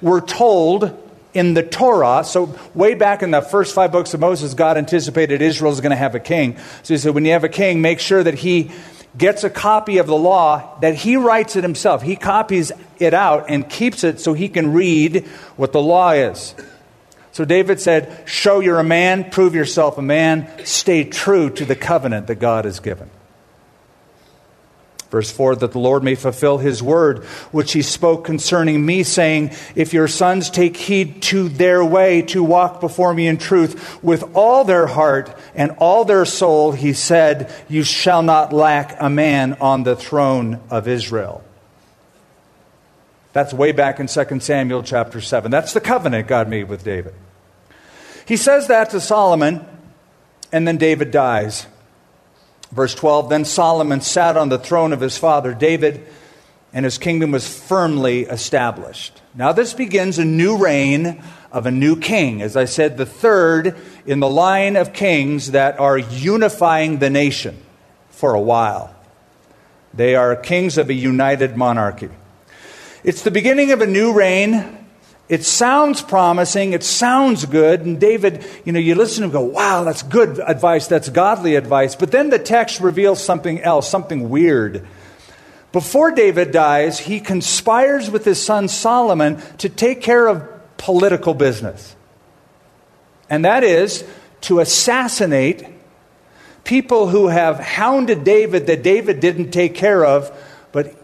were 0.00 0.20
told 0.20 0.98
in 1.34 1.54
the 1.54 1.62
Torah, 1.62 2.24
so 2.24 2.54
way 2.74 2.94
back 2.94 3.22
in 3.22 3.30
the 3.30 3.40
first 3.40 3.74
five 3.74 3.90
books 3.92 4.12
of 4.14 4.20
Moses, 4.20 4.54
God 4.54 4.76
anticipated 4.76 5.40
Israel 5.40 5.72
is 5.72 5.80
going 5.80 5.90
to 5.90 5.96
have 5.96 6.14
a 6.14 6.20
king. 6.20 6.58
So 6.82 6.94
he 6.94 6.98
said, 6.98 7.14
when 7.14 7.24
you 7.24 7.32
have 7.32 7.44
a 7.44 7.48
king, 7.48 7.80
make 7.80 8.00
sure 8.00 8.22
that 8.22 8.34
he 8.34 8.70
gets 9.16 9.44
a 9.44 9.50
copy 9.50 9.98
of 9.98 10.06
the 10.06 10.16
law, 10.16 10.78
that 10.80 10.94
he 10.94 11.16
writes 11.16 11.56
it 11.56 11.62
himself. 11.62 12.02
He 12.02 12.16
copies 12.16 12.72
it 12.98 13.14
out 13.14 13.46
and 13.48 13.68
keeps 13.68 14.04
it 14.04 14.20
so 14.20 14.32
he 14.32 14.48
can 14.48 14.72
read 14.72 15.26
what 15.56 15.72
the 15.72 15.80
law 15.80 16.12
is. 16.12 16.54
So 17.32 17.46
David 17.46 17.80
said, 17.80 18.24
Show 18.26 18.60
you're 18.60 18.78
a 18.78 18.84
man, 18.84 19.30
prove 19.30 19.54
yourself 19.54 19.96
a 19.96 20.02
man, 20.02 20.50
stay 20.64 21.04
true 21.04 21.48
to 21.50 21.64
the 21.64 21.76
covenant 21.76 22.26
that 22.26 22.36
God 22.36 22.66
has 22.66 22.80
given. 22.80 23.10
Verse 25.12 25.30
4 25.30 25.56
that 25.56 25.72
the 25.72 25.78
Lord 25.78 26.02
may 26.02 26.14
fulfill 26.14 26.56
his 26.56 26.82
word, 26.82 27.24
which 27.52 27.74
he 27.74 27.82
spoke 27.82 28.24
concerning 28.24 28.84
me, 28.84 29.02
saying, 29.02 29.50
If 29.74 29.92
your 29.92 30.08
sons 30.08 30.48
take 30.48 30.74
heed 30.74 31.20
to 31.24 31.50
their 31.50 31.84
way 31.84 32.22
to 32.22 32.42
walk 32.42 32.80
before 32.80 33.12
me 33.12 33.26
in 33.26 33.36
truth 33.36 34.02
with 34.02 34.34
all 34.34 34.64
their 34.64 34.86
heart 34.86 35.36
and 35.54 35.72
all 35.72 36.06
their 36.06 36.24
soul, 36.24 36.72
he 36.72 36.94
said, 36.94 37.52
You 37.68 37.82
shall 37.82 38.22
not 38.22 38.54
lack 38.54 38.96
a 38.98 39.10
man 39.10 39.58
on 39.60 39.82
the 39.82 39.96
throne 39.96 40.60
of 40.70 40.88
Israel. 40.88 41.44
That's 43.34 43.52
way 43.52 43.72
back 43.72 44.00
in 44.00 44.06
2 44.06 44.40
Samuel 44.40 44.82
chapter 44.82 45.20
7. 45.20 45.50
That's 45.50 45.74
the 45.74 45.82
covenant 45.82 46.26
God 46.26 46.48
made 46.48 46.70
with 46.70 46.84
David. 46.84 47.12
He 48.26 48.38
says 48.38 48.68
that 48.68 48.88
to 48.90 49.00
Solomon, 49.00 49.62
and 50.50 50.66
then 50.66 50.78
David 50.78 51.10
dies. 51.10 51.66
Verse 52.72 52.94
12 52.94 53.28
Then 53.28 53.44
Solomon 53.44 54.00
sat 54.00 54.36
on 54.36 54.48
the 54.48 54.58
throne 54.58 54.92
of 54.92 55.00
his 55.00 55.16
father 55.16 55.54
David, 55.54 56.06
and 56.72 56.84
his 56.84 56.98
kingdom 56.98 57.30
was 57.30 57.46
firmly 57.46 58.22
established. 58.22 59.20
Now, 59.34 59.52
this 59.52 59.74
begins 59.74 60.18
a 60.18 60.24
new 60.24 60.56
reign 60.56 61.22
of 61.52 61.66
a 61.66 61.70
new 61.70 61.96
king. 61.96 62.40
As 62.40 62.56
I 62.56 62.64
said, 62.64 62.96
the 62.96 63.06
third 63.06 63.76
in 64.06 64.20
the 64.20 64.28
line 64.28 64.76
of 64.76 64.92
kings 64.92 65.50
that 65.50 65.78
are 65.78 65.98
unifying 65.98 66.98
the 66.98 67.10
nation 67.10 67.58
for 68.10 68.34
a 68.34 68.40
while. 68.40 68.94
They 69.92 70.14
are 70.14 70.34
kings 70.34 70.78
of 70.78 70.88
a 70.88 70.94
united 70.94 71.56
monarchy. 71.56 72.08
It's 73.04 73.22
the 73.22 73.30
beginning 73.30 73.72
of 73.72 73.82
a 73.82 73.86
new 73.86 74.12
reign 74.14 74.81
It 75.32 75.46
sounds 75.46 76.02
promising, 76.02 76.74
it 76.74 76.82
sounds 76.82 77.46
good, 77.46 77.86
and 77.86 77.98
David, 77.98 78.44
you 78.66 78.72
know, 78.72 78.78
you 78.78 78.94
listen 78.94 79.24
and 79.24 79.32
go, 79.32 79.40
wow, 79.40 79.82
that's 79.82 80.02
good 80.02 80.38
advice, 80.38 80.88
that's 80.88 81.08
godly 81.08 81.54
advice. 81.54 81.96
But 81.96 82.10
then 82.10 82.28
the 82.28 82.38
text 82.38 82.80
reveals 82.80 83.24
something 83.24 83.58
else, 83.62 83.88
something 83.88 84.28
weird. 84.28 84.86
Before 85.72 86.10
David 86.10 86.52
dies, 86.52 86.98
he 86.98 87.18
conspires 87.18 88.10
with 88.10 88.26
his 88.26 88.44
son 88.44 88.68
Solomon 88.68 89.40
to 89.56 89.70
take 89.70 90.02
care 90.02 90.26
of 90.26 90.46
political 90.76 91.32
business. 91.32 91.96
And 93.30 93.46
that 93.46 93.64
is 93.64 94.04
to 94.42 94.60
assassinate 94.60 95.64
people 96.62 97.08
who 97.08 97.28
have 97.28 97.58
hounded 97.58 98.22
David 98.22 98.66
that 98.66 98.82
David 98.82 99.20
didn't 99.20 99.50
take 99.50 99.74
care 99.74 100.04
of, 100.04 100.30
but 100.72 100.94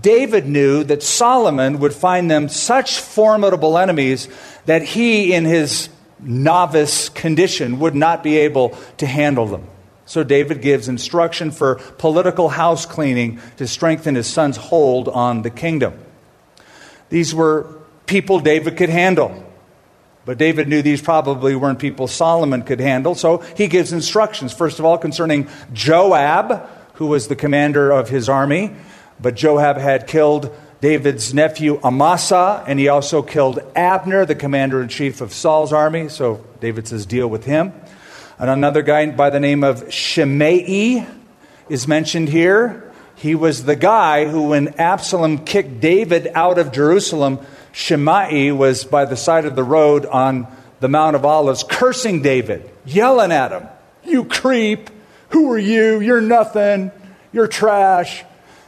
David 0.00 0.46
knew 0.46 0.82
that 0.84 1.02
Solomon 1.02 1.78
would 1.80 1.92
find 1.92 2.30
them 2.30 2.48
such 2.48 3.00
formidable 3.00 3.76
enemies 3.76 4.28
that 4.64 4.82
he, 4.82 5.34
in 5.34 5.44
his 5.44 5.90
novice 6.20 7.10
condition, 7.10 7.78
would 7.80 7.94
not 7.94 8.22
be 8.22 8.38
able 8.38 8.70
to 8.96 9.06
handle 9.06 9.46
them. 9.46 9.66
So 10.06 10.24
David 10.24 10.62
gives 10.62 10.88
instruction 10.88 11.50
for 11.50 11.76
political 11.98 12.48
house 12.48 12.86
cleaning 12.86 13.40
to 13.56 13.66
strengthen 13.66 14.14
his 14.14 14.26
son's 14.26 14.56
hold 14.56 15.08
on 15.08 15.42
the 15.42 15.50
kingdom. 15.50 15.98
These 17.10 17.34
were 17.34 17.80
people 18.06 18.40
David 18.40 18.76
could 18.76 18.90
handle. 18.90 19.44
But 20.24 20.38
David 20.38 20.68
knew 20.68 20.80
these 20.80 21.02
probably 21.02 21.54
weren't 21.54 21.78
people 21.78 22.08
Solomon 22.08 22.62
could 22.62 22.80
handle, 22.80 23.14
so 23.14 23.38
he 23.56 23.66
gives 23.66 23.92
instructions, 23.92 24.54
first 24.54 24.78
of 24.78 24.86
all, 24.86 24.96
concerning 24.96 25.48
Joab, 25.74 26.66
who 26.94 27.06
was 27.06 27.28
the 27.28 27.36
commander 27.36 27.90
of 27.90 28.08
his 28.08 28.28
army. 28.28 28.74
But 29.20 29.34
Joab 29.34 29.76
had 29.76 30.06
killed 30.06 30.54
David's 30.80 31.32
nephew 31.32 31.80
Amasa, 31.82 32.62
and 32.66 32.78
he 32.78 32.88
also 32.88 33.22
killed 33.22 33.60
Abner, 33.74 34.26
the 34.26 34.34
commander 34.34 34.82
in 34.82 34.88
chief 34.88 35.20
of 35.20 35.32
Saul's 35.32 35.72
army. 35.72 36.08
So 36.08 36.44
David 36.60 36.88
says, 36.88 37.06
deal 37.06 37.28
with 37.28 37.44
him. 37.44 37.72
And 38.38 38.50
another 38.50 38.82
guy 38.82 39.06
by 39.10 39.30
the 39.30 39.40
name 39.40 39.64
of 39.64 39.92
Shimei 39.92 41.06
is 41.68 41.88
mentioned 41.88 42.28
here. 42.28 42.92
He 43.16 43.34
was 43.34 43.64
the 43.64 43.76
guy 43.76 44.26
who, 44.26 44.48
when 44.48 44.74
Absalom 44.78 45.44
kicked 45.44 45.80
David 45.80 46.30
out 46.34 46.58
of 46.58 46.72
Jerusalem, 46.72 47.38
Shimei 47.72 48.50
was 48.52 48.84
by 48.84 49.04
the 49.04 49.16
side 49.16 49.46
of 49.46 49.56
the 49.56 49.62
road 49.62 50.04
on 50.04 50.48
the 50.80 50.88
Mount 50.88 51.16
of 51.16 51.24
Olives, 51.24 51.64
cursing 51.66 52.22
David, 52.22 52.68
yelling 52.84 53.32
at 53.32 53.52
him, 53.52 53.68
You 54.04 54.24
creep! 54.24 54.90
Who 55.30 55.50
are 55.50 55.58
you? 55.58 56.00
You're 56.00 56.20
nothing. 56.20 56.92
You're 57.32 57.48
trash. 57.48 58.22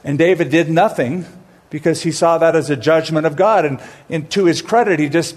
And 0.05 0.19
David 0.19 0.51
did 0.51 0.71
nothing 0.71 1.27
because 1.71 2.03
he 2.03 2.13
saw 2.13 2.39
that 2.39 2.55
as 2.55 2.71
a 2.71 2.77
judgment 2.77 3.27
of 3.27 3.37
God. 3.37 3.65
And, 3.65 3.81
and 4.09 4.31
to 4.31 4.45
his 4.45 4.63
credit, 4.63 4.99
he 4.99 5.09
just 5.09 5.37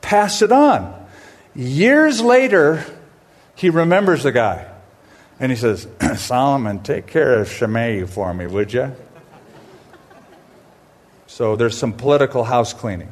passed 0.00 0.42
it 0.42 0.52
on. 0.52 1.06
Years 1.54 2.20
later, 2.20 2.84
he 3.54 3.70
remembers 3.70 4.22
the 4.22 4.32
guy. 4.32 4.68
And 5.38 5.50
he 5.50 5.56
says, 5.56 5.86
Solomon, 6.16 6.82
take 6.82 7.06
care 7.06 7.40
of 7.40 7.50
Shimei 7.50 8.04
for 8.04 8.32
me, 8.32 8.46
would 8.46 8.72
you? 8.72 8.94
So 11.26 11.56
there's 11.56 11.78
some 11.78 11.94
political 11.94 12.44
house 12.44 12.72
cleaning. 12.72 13.10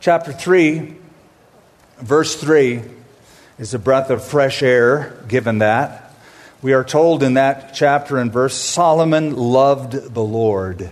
Chapter 0.00 0.32
3, 0.32 0.96
verse 1.98 2.36
3 2.36 2.82
is 3.58 3.74
a 3.74 3.78
breath 3.78 4.10
of 4.10 4.24
fresh 4.24 4.62
air 4.62 5.22
given 5.28 5.58
that. 5.58 6.05
We 6.66 6.72
are 6.72 6.82
told 6.82 7.22
in 7.22 7.34
that 7.34 7.74
chapter 7.74 8.18
and 8.18 8.32
verse 8.32 8.56
Solomon 8.56 9.36
loved 9.36 9.92
the 9.92 10.24
Lord. 10.24 10.90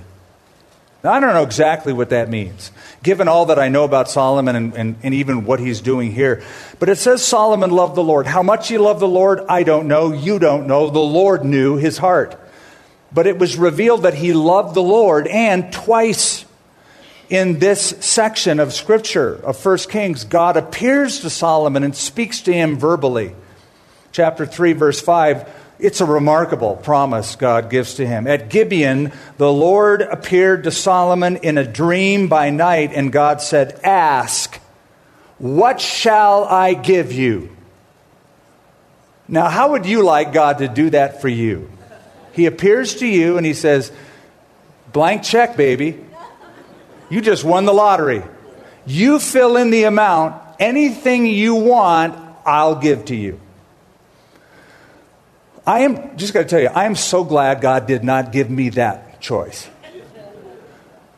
Now, 1.03 1.13
I 1.13 1.19
don't 1.19 1.35
know 1.35 1.43
exactly 1.43 1.93
what 1.93 2.11
that 2.11 2.31
means, 2.31 2.71
given 3.03 3.27
all 3.27 3.47
that 3.47 3.59
I 3.59 3.71
know 3.71 3.83
about 3.83 4.09
Solomon 4.09 4.55
and, 4.55 4.75
and, 4.75 4.97
and, 5.03 5.15
even 5.15 5.45
what 5.45 5.59
he's 5.59 5.81
doing 5.81 6.13
here. 6.13 6.45
But 6.79 6.91
it 6.91 6.99
says 6.99 7.25
Solomon 7.25 7.71
loved 7.71 7.97
the 7.97 8.05
Lord. 8.05 8.29
How 8.29 8.41
much 8.41 8.69
he 8.69 8.79
loved 8.79 9.01
the 9.01 9.09
Lord, 9.09 9.41
I 9.49 9.65
don't 9.65 9.89
know. 9.89 10.13
You 10.13 10.39
don't 10.39 10.69
know. 10.69 10.91
The 10.91 11.01
Lord 11.01 11.45
knew 11.45 11.77
his 11.77 11.99
heart. 11.99 12.39
But 13.11 13.27
it 13.27 13.41
was 13.41 13.57
revealed 13.57 14.05
that 14.05 14.15
he 14.15 14.33
loved 14.33 14.77
the 14.77 14.81
Lord, 14.83 15.27
and 15.27 15.73
twice 15.73 16.45
in 17.29 17.59
this 17.59 17.97
section 17.99 18.61
of 18.61 18.73
Scripture 18.73 19.35
of 19.43 19.65
1 19.65 19.79
Kings, 19.89 20.23
God 20.23 20.57
appears 20.57 21.19
to 21.23 21.31
Solomon 21.31 21.83
and 21.83 21.97
speaks 21.97 22.43
to 22.43 22.53
him 22.53 22.79
verbally. 22.79 23.35
Chapter 24.13 24.47
3, 24.47 24.75
verse 24.75 25.01
5, 25.01 25.64
it's 25.79 26.01
a 26.01 26.07
remarkable 26.07 26.77
promise 26.77 27.37
God 27.37 27.71
gives 27.71 27.95
to 27.95 28.07
him. 28.07 28.27
At 28.27 28.49
Gibeon, 28.49 29.13
the 29.39 29.53
Lord 29.53 30.03
appeared 30.03 30.65
to 30.65 30.71
Solomon 30.71 31.37
in 31.37 31.59
a 31.59 31.67
dream 31.67 32.29
by 32.29 32.51
night, 32.51 32.93
and 32.95 33.13
God 33.13 33.41
said, 33.41 33.81
Ask, 33.83 34.61
what 35.39 35.81
shall 35.81 36.45
I 36.45 36.75
give 36.75 37.13
you? 37.13 37.55
Now, 39.27 39.49
how 39.49 39.73
would 39.73 39.87
you 39.87 40.05
like 40.05 40.33
God 40.33 40.59
to 40.59 40.69
do 40.69 40.91
that 40.91 41.21
for 41.21 41.29
you? 41.29 41.71
He 42.33 42.47
appears 42.47 42.97
to 42.97 43.07
you 43.07 43.37
and 43.37 43.47
he 43.47 43.55
says, 43.55 43.91
Blank 44.93 45.23
check, 45.23 45.57
baby. 45.57 45.99
You 47.11 47.21
just 47.21 47.45
won 47.45 47.65
the 47.65 47.73
lottery. 47.73 48.23
You 48.87 49.19
fill 49.19 49.57
in 49.57 49.71
the 49.71 49.85
amount, 49.85 50.41
anything 50.59 51.27
you 51.27 51.55
want, 51.55 52.17
I'll 52.45 52.77
give 52.77 53.07
to 53.07 53.17
you. 53.17 53.41
I 55.67 55.81
am 55.81 56.17
just 56.17 56.35
going 56.35 56.47
to 56.47 56.51
tell 56.51 56.61
you, 56.61 56.69
I 56.69 56.85
am 56.85 56.95
so 56.95 57.25
glad 57.25 57.61
God 57.61 57.87
did 57.87 58.05
not 58.05 58.33
give 58.33 58.51
me 58.51 58.71
that 58.71 59.21
choice. 59.21 59.69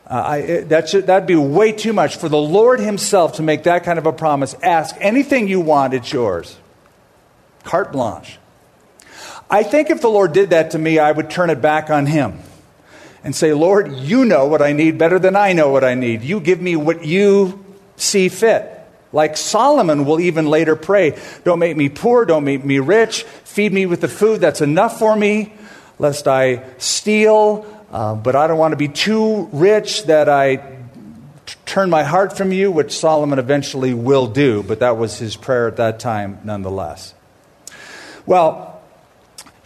Uh, 0.09 0.13
I, 0.13 0.41
that 0.61 0.87
should, 0.87 1.07
that'd 1.07 1.27
be 1.27 1.35
way 1.35 1.73
too 1.73 1.91
much 1.91 2.15
for 2.15 2.29
the 2.29 2.37
Lord 2.37 2.79
Himself 2.79 3.33
to 3.35 3.43
make 3.43 3.63
that 3.63 3.83
kind 3.83 3.99
of 3.99 4.05
a 4.05 4.13
promise. 4.13 4.55
Ask 4.63 4.95
anything 4.99 5.49
you 5.49 5.59
want, 5.59 5.93
it's 5.93 6.13
yours. 6.13 6.57
Carte 7.63 7.91
blanche. 7.91 8.37
I 9.49 9.63
think 9.63 9.89
if 9.89 9.99
the 9.99 10.09
Lord 10.09 10.31
did 10.31 10.51
that 10.51 10.71
to 10.71 10.79
me, 10.79 10.97
I 10.97 11.11
would 11.11 11.29
turn 11.29 11.49
it 11.49 11.61
back 11.61 11.89
on 11.89 12.05
Him 12.05 12.39
and 13.25 13.35
say, 13.35 13.53
Lord, 13.53 13.91
you 13.91 14.23
know 14.23 14.47
what 14.47 14.61
I 14.61 14.71
need 14.71 14.97
better 14.97 15.19
than 15.19 15.35
I 15.35 15.51
know 15.51 15.71
what 15.71 15.83
I 15.83 15.93
need. 15.93 16.21
You 16.21 16.39
give 16.39 16.61
me 16.61 16.77
what 16.77 17.03
you 17.03 17.65
see 17.97 18.29
fit. 18.29 18.76
Like 19.13 19.37
Solomon 19.37 20.05
will 20.05 20.19
even 20.19 20.47
later 20.47 20.75
pray, 20.75 21.17
Don't 21.43 21.59
make 21.59 21.77
me 21.77 21.89
poor, 21.89 22.25
don't 22.25 22.43
make 22.43 22.63
me 22.63 22.79
rich, 22.79 23.23
feed 23.23 23.73
me 23.73 23.85
with 23.85 24.01
the 24.01 24.07
food 24.07 24.41
that's 24.41 24.61
enough 24.61 24.99
for 24.99 25.15
me, 25.15 25.53
lest 25.97 26.27
I 26.27 26.63
steal, 26.77 27.65
uh, 27.91 28.15
but 28.15 28.35
I 28.35 28.47
don't 28.47 28.57
want 28.57 28.73
to 28.73 28.77
be 28.77 28.89
too 28.89 29.49
rich 29.53 30.03
that 30.05 30.27
I 30.27 30.57
t- 30.57 31.55
turn 31.65 31.89
my 31.89 32.03
heart 32.03 32.37
from 32.37 32.51
you, 32.51 32.69
which 32.71 32.91
Solomon 32.91 33.39
eventually 33.39 33.93
will 33.93 34.27
do, 34.27 34.61
but 34.63 34.79
that 34.79 34.97
was 34.97 35.17
his 35.17 35.37
prayer 35.37 35.67
at 35.67 35.77
that 35.77 35.99
time 35.99 36.39
nonetheless. 36.43 37.13
Well, 38.25 38.77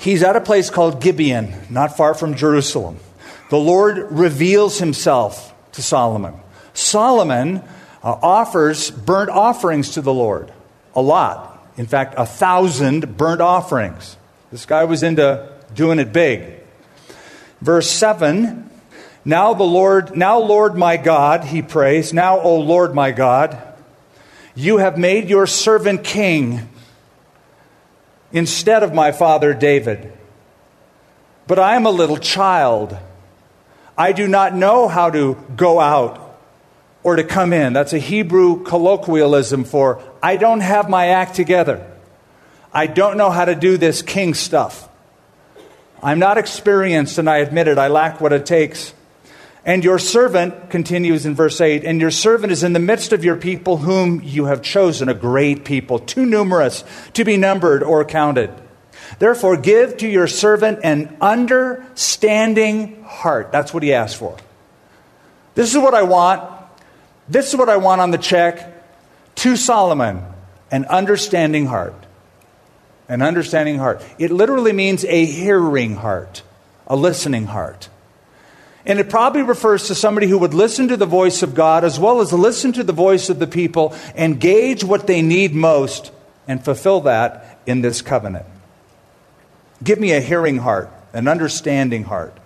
He's 0.02 0.24
at 0.24 0.36
a 0.36 0.42
place 0.42 0.72
called 0.72 1.00
Gibeon, 1.00 1.54
not 1.70 1.96
far 1.96 2.16
from 2.16 2.34
Jerusalem. 2.34 2.98
The 3.52 3.60
Lord 3.60 4.12
reveals 4.12 4.80
himself 4.80 5.54
to 5.74 5.84
Solomon. 5.84 6.34
Solomon 6.74 7.62
uh, 8.04 8.18
offers 8.22 8.92
burnt 8.92 9.30
offerings 9.30 9.92
to 9.92 10.02
the 10.02 10.14
Lord, 10.14 10.52
a 10.96 11.02
lot. 11.02 11.66
In 11.78 11.86
fact, 11.86 12.16
a 12.18 12.26
thousand 12.26 13.18
burnt 13.18 13.42
offerings. 13.42 14.18
This 14.52 14.66
guy 14.66 14.84
was 14.84 15.04
into 15.04 15.50
doing 15.74 16.00
it 16.00 16.12
big. 16.12 16.60
Verse 17.62 17.90
7 17.90 18.70
Now 19.24 19.54
the 19.54 19.64
Lord, 19.64 20.16
now 20.16 20.40
Lord 20.40 20.76
my 20.76 20.98
God, 20.98 21.46
he 21.46 21.62
prays, 21.62 22.14
now, 22.14 22.40
O 22.40 22.60
Lord 22.60 22.94
my 22.94 23.12
God, 23.12 23.58
you 24.56 24.78
have 24.78 24.98
made 24.98 25.30
your 25.30 25.48
servant 25.48 26.04
king 26.04 26.68
instead 28.34 28.84
of 28.84 28.94
my 28.94 29.12
father 29.12 29.54
David. 29.54 30.12
But 31.48 31.60
I 31.60 31.76
am 31.76 31.86
a 31.86 31.92
little 31.92 32.18
child. 32.18 32.98
I 33.98 34.12
do 34.12 34.28
not 34.28 34.54
know 34.54 34.88
how 34.88 35.10
to 35.12 35.38
go 35.56 35.80
out 35.80 36.31
or 37.04 37.16
to 37.16 37.24
come 37.24 37.54
in. 37.54 37.74
That's 37.74 37.94
a 37.94 38.00
Hebrew 38.00 38.64
colloquialism 38.64 39.64
for 39.64 40.04
I 40.22 40.38
don't 40.38 40.62
have 40.62 40.90
my 40.90 41.08
act 41.08 41.36
together. 41.36 41.88
I 42.74 42.88
don't 42.88 43.18
know 43.18 43.30
how 43.30 43.46
to 43.46 43.56
do 43.56 43.78
this 43.78 44.02
king 44.02 44.34
stuff. 44.34 44.88
I'm 46.04 46.20
not 46.20 46.38
experienced, 46.38 47.18
and 47.18 47.30
I 47.30 47.38
admit 47.38 47.68
it. 47.68 47.78
I 47.78 47.88
lack 47.88 48.22
what 48.22 48.34
it 48.34 48.46
takes. 48.46 48.94
And 49.64 49.84
your 49.84 50.00
servant, 50.00 50.72
continues 50.72 51.28
in 51.28 51.36
verse 51.36 51.62
8, 51.62 51.84
and 51.84 52.02
your 52.02 52.10
servant 52.10 52.52
is 52.52 52.64
in 52.64 52.74
the 52.74 52.80
midst 52.80 53.14
of 53.14 53.24
your 53.24 53.36
people 53.36 53.78
whom 53.78 54.22
you 54.24 54.46
have 54.46 54.64
chosen, 54.64 55.10
a 55.10 55.14
great 55.14 55.66
people, 55.66 56.00
too 56.00 56.26
numerous 56.26 56.84
to 57.14 57.24
be 57.24 57.38
numbered 57.38 57.84
or 57.84 58.04
counted. 58.04 58.52
Therefore, 59.20 59.58
give 59.58 59.98
to 59.98 60.08
your 60.08 60.26
servant 60.26 60.80
an 60.84 61.16
understanding 61.22 63.04
heart. 63.04 63.52
That's 63.52 63.72
what 63.72 63.84
he 63.84 63.94
asked 63.94 64.18
for. 64.18 64.38
This 65.54 65.76
is 65.76 65.78
what 65.78 65.94
I 65.94 66.04
want. 66.04 66.61
This 67.32 67.48
is 67.48 67.56
what 67.56 67.70
I 67.70 67.78
want 67.78 68.02
on 68.02 68.12
the 68.12 68.18
check 68.18 68.84
to 69.36 69.56
Solomon 69.56 70.26
an 70.70 70.86
understanding 70.86 71.66
heart. 71.66 71.96
An 73.08 73.22
understanding 73.22 73.78
heart. 73.78 74.04
It 74.20 74.32
literally 74.32 74.74
means 74.74 75.06
a 75.06 75.26
hearing 75.26 75.96
heart, 75.96 76.44
a 76.88 76.96
listening 76.96 77.46
heart. 77.46 77.88
And 78.86 79.00
it 79.00 79.10
probably 79.10 79.44
refers 79.44 79.88
to 79.88 79.96
somebody 79.96 80.28
who 80.28 80.40
would 80.40 80.54
listen 80.54 80.90
to 80.90 80.98
the 80.98 81.06
voice 81.06 81.42
of 81.42 81.56
God 81.56 81.86
as 81.86 81.98
well 81.98 82.20
as 82.20 82.34
listen 82.34 82.74
to 82.74 82.84
the 82.84 82.94
voice 82.94 83.30
of 83.30 83.40
the 83.40 83.48
people 83.48 83.96
and 84.14 84.40
gauge 84.40 84.84
what 84.84 85.08
they 85.08 85.22
need 85.22 85.54
most 85.54 86.12
and 86.50 86.64
fulfill 86.64 87.02
that 87.02 87.60
in 87.66 87.82
this 87.82 88.02
covenant. 88.02 88.46
Give 89.82 90.00
me 90.00 90.12
a 90.12 90.20
hearing 90.20 90.58
heart, 90.58 90.90
an 91.14 91.30
understanding 91.30 92.04
heart. 92.04 92.38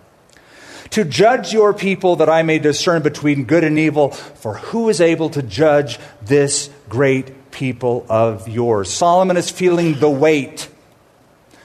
To 0.96 1.04
judge 1.04 1.52
your 1.52 1.74
people 1.74 2.16
that 2.16 2.30
I 2.30 2.44
may 2.44 2.58
discern 2.58 3.02
between 3.02 3.44
good 3.44 3.66
and 3.66 3.78
evil, 3.78 4.12
for 4.12 4.54
who 4.54 4.88
is 4.88 5.02
able 5.02 5.30
to 5.32 5.44
judge 5.44 6.00
this 6.22 6.70
great 6.88 7.52
people 7.52 8.06
of 8.08 8.48
yours? 8.48 8.90
Solomon 8.90 9.36
is 9.36 9.50
feeling 9.50 10.00
the 10.00 10.10
weight, 10.10 10.70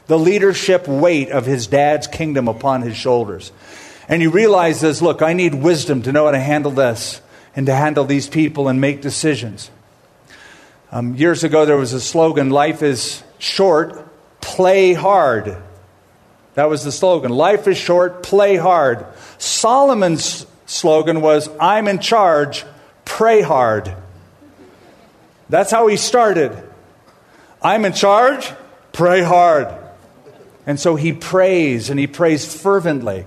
the 0.09 0.19
leadership 0.19 0.89
weight 0.89 1.31
of 1.31 1.47
his 1.47 1.69
dad's 1.69 2.09
kingdom 2.09 2.49
upon 2.49 2.83
his 2.83 2.97
shoulders. 2.97 3.53
And 4.09 4.21
he 4.21 4.27
realizes, 4.27 5.01
look, 5.01 5.23
I 5.23 5.33
need 5.33 5.55
wisdom 5.55 6.03
to 6.03 6.11
know 6.11 6.25
how 6.25 6.33
to 6.33 6.41
handle 6.41 6.73
this 6.73 7.21
and 7.55 7.67
to 7.67 7.73
handle 7.73 8.07
these 8.07 8.29
people 8.29 8.67
and 8.67 8.81
make 8.81 9.01
decisions. 9.01 9.71
Um, 10.91 11.15
years 11.15 11.45
ago, 11.45 11.67
there 11.67 11.77
was 11.77 11.93
a 11.93 12.01
slogan 12.01 12.51
life 12.51 12.83
is 12.83 13.23
short, 13.39 14.09
play 14.41 14.93
hard. 14.93 15.57
That 16.55 16.69
was 16.69 16.85
the 16.85 16.93
slogan. 16.93 17.31
Life 17.31 17.69
is 17.69 17.79
short, 17.79 18.23
play 18.23 18.57
hard. 18.57 19.07
Solomon's 19.41 20.47
slogan 20.67 21.23
was 21.23 21.49
I'm 21.59 21.89
in 21.89 21.99
charge, 21.99 22.65
pray 23.07 23.41
hard. 23.41 23.93
That's 25.49 25.71
how 25.71 25.87
he 25.89 25.97
started. 25.97 26.57
I'm 27.63 27.87
in 27.87 27.95
charge, 27.95 28.53
pray 28.93 29.23
hard. 29.23 29.75
And 30.67 30.79
so 30.79 30.95
he 30.95 31.15
prays, 31.15 31.89
and 31.89 31.99
he 31.99 32.07
prays 32.07 32.55
fervently. 32.55 33.25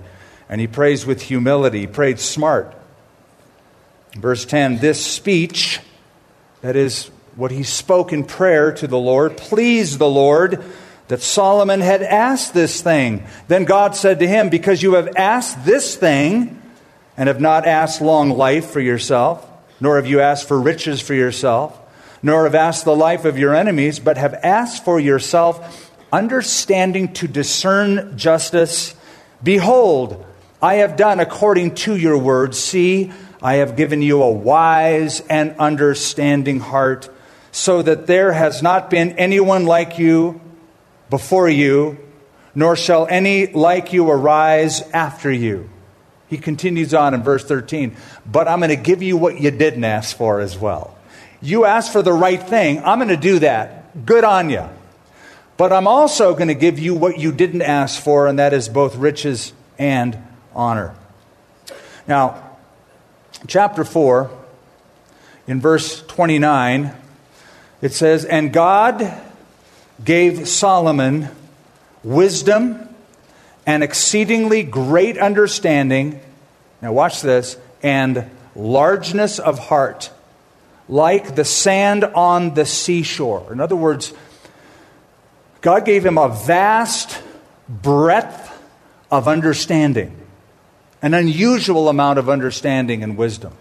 And 0.48 0.60
he 0.60 0.68
prays 0.68 1.04
with 1.04 1.20
humility. 1.20 1.80
He 1.80 1.86
prayed 1.88 2.20
smart. 2.20 2.74
Verse 4.14 4.44
10 4.44 4.78
This 4.78 5.04
speech, 5.04 5.80
that 6.60 6.76
is 6.76 7.10
what 7.34 7.50
he 7.50 7.64
spoke 7.64 8.12
in 8.12 8.24
prayer 8.24 8.72
to 8.72 8.86
the 8.86 8.98
Lord, 8.98 9.36
pleased 9.36 9.98
the 9.98 10.08
Lord 10.08 10.64
that 11.08 11.20
Solomon 11.20 11.80
had 11.80 12.02
asked 12.02 12.54
this 12.54 12.80
thing. 12.80 13.24
Then 13.48 13.64
God 13.64 13.94
said 13.94 14.20
to 14.20 14.26
him, 14.26 14.48
Because 14.48 14.82
you 14.82 14.94
have 14.94 15.16
asked 15.16 15.64
this 15.64 15.96
thing, 15.96 16.62
and 17.16 17.28
have 17.28 17.40
not 17.40 17.66
asked 17.66 18.00
long 18.00 18.30
life 18.30 18.70
for 18.70 18.80
yourself, 18.80 19.48
nor 19.80 19.96
have 19.96 20.06
you 20.06 20.20
asked 20.20 20.48
for 20.48 20.60
riches 20.60 21.00
for 21.00 21.14
yourself, 21.14 21.78
nor 22.22 22.44
have 22.44 22.54
asked 22.54 22.84
the 22.84 22.96
life 22.96 23.24
of 23.24 23.38
your 23.38 23.54
enemies, 23.54 23.98
but 23.98 24.16
have 24.16 24.34
asked 24.34 24.84
for 24.84 24.98
yourself 24.98 25.92
understanding 26.12 27.12
to 27.12 27.28
discern 27.28 28.16
justice, 28.16 28.94
behold, 29.42 30.24
I 30.62 30.76
have 30.76 30.96
done 30.96 31.20
according 31.20 31.74
to 31.76 31.96
your 31.96 32.16
word. 32.16 32.54
See, 32.54 33.12
I 33.42 33.56
have 33.56 33.76
given 33.76 34.00
you 34.00 34.22
a 34.22 34.30
wise 34.30 35.20
and 35.28 35.54
understanding 35.58 36.60
heart, 36.60 37.10
so 37.52 37.82
that 37.82 38.06
there 38.06 38.32
has 38.32 38.62
not 38.62 38.90
been 38.90 39.12
anyone 39.12 39.66
like 39.66 39.98
you 39.98 40.40
before 41.10 41.48
you, 41.48 41.98
nor 42.54 42.76
shall 42.76 43.06
any 43.06 43.48
like 43.48 43.92
you 43.92 44.08
arise 44.10 44.82
after 44.92 45.30
you. 45.30 45.68
He 46.28 46.38
continues 46.38 46.94
on 46.94 47.14
in 47.14 47.22
verse 47.22 47.44
13, 47.44 47.96
but 48.26 48.48
I'm 48.48 48.60
going 48.60 48.70
to 48.70 48.76
give 48.76 49.02
you 49.02 49.16
what 49.16 49.40
you 49.40 49.50
didn't 49.50 49.84
ask 49.84 50.16
for 50.16 50.40
as 50.40 50.58
well. 50.58 50.96
You 51.40 51.64
asked 51.64 51.92
for 51.92 52.02
the 52.02 52.12
right 52.12 52.42
thing, 52.42 52.82
I'm 52.84 52.98
going 52.98 53.08
to 53.08 53.16
do 53.16 53.40
that. 53.40 54.04
Good 54.06 54.24
on 54.24 54.50
you. 54.50 54.68
But 55.56 55.72
I'm 55.72 55.86
also 55.86 56.32
going 56.34 56.48
to 56.48 56.54
give 56.54 56.78
you 56.78 56.94
what 56.94 57.18
you 57.18 57.30
didn't 57.30 57.62
ask 57.62 58.02
for, 58.02 58.26
and 58.26 58.38
that 58.38 58.52
is 58.52 58.68
both 58.68 58.96
riches 58.96 59.52
and 59.78 60.18
honor. 60.54 60.96
Now, 62.08 62.56
chapter 63.46 63.84
4, 63.84 64.30
in 65.46 65.60
verse 65.60 66.02
29, 66.06 66.94
it 67.82 67.92
says, 67.92 68.24
And 68.24 68.52
God 68.52 69.02
gave 70.02 70.48
Solomon 70.48 71.28
wisdom 72.02 72.88
and 73.66 73.82
exceedingly 73.82 74.62
great 74.62 75.18
understanding. 75.18 76.20
Now, 76.82 76.92
watch 76.92 77.22
this, 77.22 77.56
and 77.82 78.30
largeness 78.54 79.38
of 79.38 79.58
heart, 79.58 80.10
like 80.88 81.34
the 81.34 81.44
sand 81.44 82.04
on 82.04 82.54
the 82.54 82.66
seashore. 82.66 83.52
In 83.52 83.60
other 83.60 83.76
words, 83.76 84.12
God 85.60 85.84
gave 85.84 86.04
him 86.04 86.18
a 86.18 86.28
vast 86.28 87.22
breadth 87.68 88.52
of 89.10 89.28
understanding 89.28 90.20
an 91.04 91.12
unusual 91.12 91.90
amount 91.90 92.18
of 92.18 92.30
understanding 92.30 93.02
and 93.02 93.18
wisdom. 93.18 93.52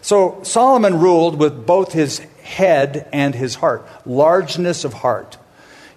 So 0.00 0.40
Solomon 0.42 1.00
ruled 1.00 1.38
with 1.38 1.66
both 1.66 1.92
his 1.92 2.20
head 2.42 3.06
and 3.12 3.34
his 3.34 3.56
heart, 3.56 3.86
largeness 4.06 4.82
of 4.84 4.94
heart. 4.94 5.36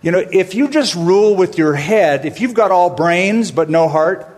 You 0.06 0.12
know, 0.12 0.20
if 0.20 0.54
you 0.54 0.70
just 0.70 0.94
rule 0.94 1.36
with 1.36 1.58
your 1.58 1.74
head, 1.74 2.28
if 2.28 2.40
you've 2.40 2.54
got 2.54 2.70
all 2.70 2.92
brains 2.92 3.50
but 3.50 3.72
no 3.72 3.88
heart, 3.90 4.30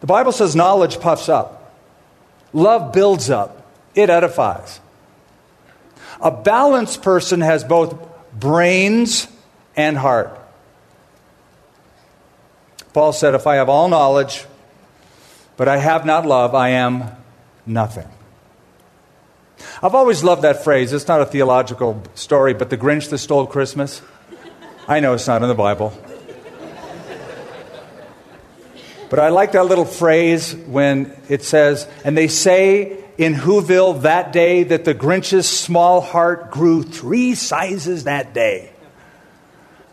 the 0.00 0.08
Bible 0.08 0.32
says 0.32 0.56
knowledge 0.56 0.98
puffs 0.98 1.28
up, 1.28 1.72
love 2.52 2.92
builds 2.92 3.30
up, 3.30 3.64
it 3.94 4.10
edifies. 4.10 4.80
A 6.20 6.32
balanced 6.32 7.00
person 7.02 7.42
has 7.42 7.62
both 7.62 7.96
brains 8.32 9.28
and 9.76 9.96
heart. 9.96 10.36
Paul 12.92 13.12
said, 13.12 13.36
If 13.36 13.46
I 13.46 13.54
have 13.54 13.68
all 13.68 13.88
knowledge, 13.88 14.46
but 15.56 15.68
I 15.68 15.76
have 15.76 16.04
not 16.04 16.26
love, 16.26 16.56
I 16.56 16.70
am 16.70 17.04
nothing. 17.64 18.08
I've 19.80 19.94
always 19.94 20.24
loved 20.24 20.42
that 20.42 20.64
phrase. 20.64 20.92
It's 20.92 21.06
not 21.06 21.20
a 21.20 21.26
theological 21.26 22.02
story, 22.16 22.52
but 22.52 22.70
the 22.70 22.76
Grinch 22.76 23.10
that 23.10 23.18
stole 23.18 23.46
Christmas. 23.46 24.02
I 24.86 25.00
know 25.00 25.14
it's 25.14 25.26
not 25.26 25.42
in 25.42 25.48
the 25.48 25.54
Bible. 25.54 25.92
But 29.08 29.18
I 29.18 29.28
like 29.28 29.52
that 29.52 29.66
little 29.66 29.84
phrase 29.84 30.54
when 30.54 31.16
it 31.28 31.42
says, 31.42 31.88
and 32.04 32.16
they 32.16 32.28
say 32.28 33.02
in 33.16 33.34
Whoville 33.34 34.02
that 34.02 34.32
day 34.32 34.64
that 34.64 34.84
the 34.84 34.92
Grinch's 34.92 35.48
small 35.48 36.00
heart 36.00 36.50
grew 36.50 36.82
three 36.82 37.34
sizes 37.34 38.04
that 38.04 38.34
day. 38.34 38.70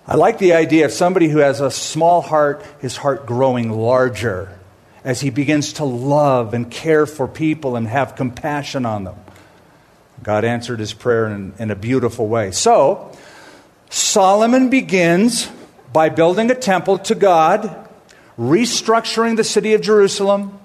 I 0.08 0.15
like 0.15 0.39
the 0.39 0.54
idea 0.54 0.86
of 0.86 0.91
somebody 0.91 1.30
who 1.30 1.38
has 1.38 1.62
a 1.62 1.71
small 1.71 2.21
heart, 2.21 2.65
his 2.80 2.97
heart 2.97 3.25
growing 3.25 3.71
larger 3.71 4.58
as 5.04 5.21
he 5.21 5.30
begins 5.30 5.73
to 5.73 5.86
love 5.86 6.54
and 6.54 6.69
care 6.69 7.06
for 7.06 7.27
people 7.27 7.75
and 7.75 7.88
have 7.88 8.15
compassion 8.15 8.86
on 8.86 9.04
them. 9.04 9.15
God 10.23 10.43
answered 10.43 10.80
his 10.80 10.93
prayer 10.93 11.27
in, 11.27 11.54
in, 11.58 11.71
a 11.71 11.75
beautiful 11.75 12.27
way. 12.27 12.51
So, 12.51 13.11
Solomon 13.91 14.69
begins 14.69 15.51
by 15.91 16.08
building 16.08 16.49
a 16.49 16.56
temple 16.56 16.97
to 16.99 17.13
God, 17.13 17.89
restructuring 18.39 19.36
the 19.36 19.43
city 19.43 19.73
of 19.73 19.82
Jerusalem, 19.82 20.58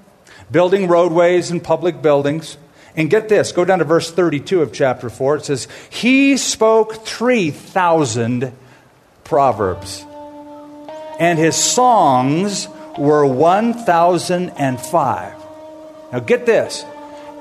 building 0.48 0.86
roadways 0.86 1.50
and 1.50 1.60
public 1.62 2.00
buildings. 2.00 2.56
And 2.94 3.10
get 3.10 3.28
this, 3.28 3.50
go 3.50 3.64
down 3.64 3.80
to 3.80 3.84
verse 3.84 4.12
32 4.12 4.62
of 4.62 4.72
chapter 4.72 5.10
4. 5.10 5.36
It 5.36 5.44
says, 5.44 5.66
He 5.90 6.36
spoke 6.36 7.04
3,000 7.04 8.52
proverbs, 9.24 10.06
and 11.18 11.36
his 11.36 11.56
songs 11.56 12.68
were 12.96 13.26
1,005. 13.26 15.34
Now 16.12 16.20
get 16.20 16.46
this. 16.46 16.84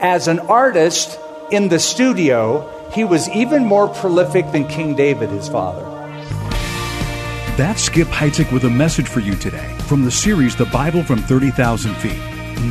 As 0.01 0.27
an 0.27 0.39
artist 0.39 1.19
in 1.51 1.69
the 1.69 1.77
studio, 1.77 2.74
he 2.91 3.03
was 3.03 3.29
even 3.29 3.65
more 3.65 3.87
prolific 3.87 4.51
than 4.51 4.67
King 4.67 4.95
David, 4.95 5.29
his 5.29 5.47
father. 5.47 5.83
That's 7.57 7.83
Skip 7.83 8.07
Heitzig 8.09 8.51
with 8.51 8.65
a 8.65 8.69
message 8.69 9.07
for 9.07 9.21
you 9.21 9.35
today 9.35 9.75
from 9.87 10.03
the 10.03 10.11
series 10.11 10.55
The 10.55 10.65
Bible 10.65 11.03
from 11.03 11.19
30,000 11.19 11.95
Feet. 11.95 12.19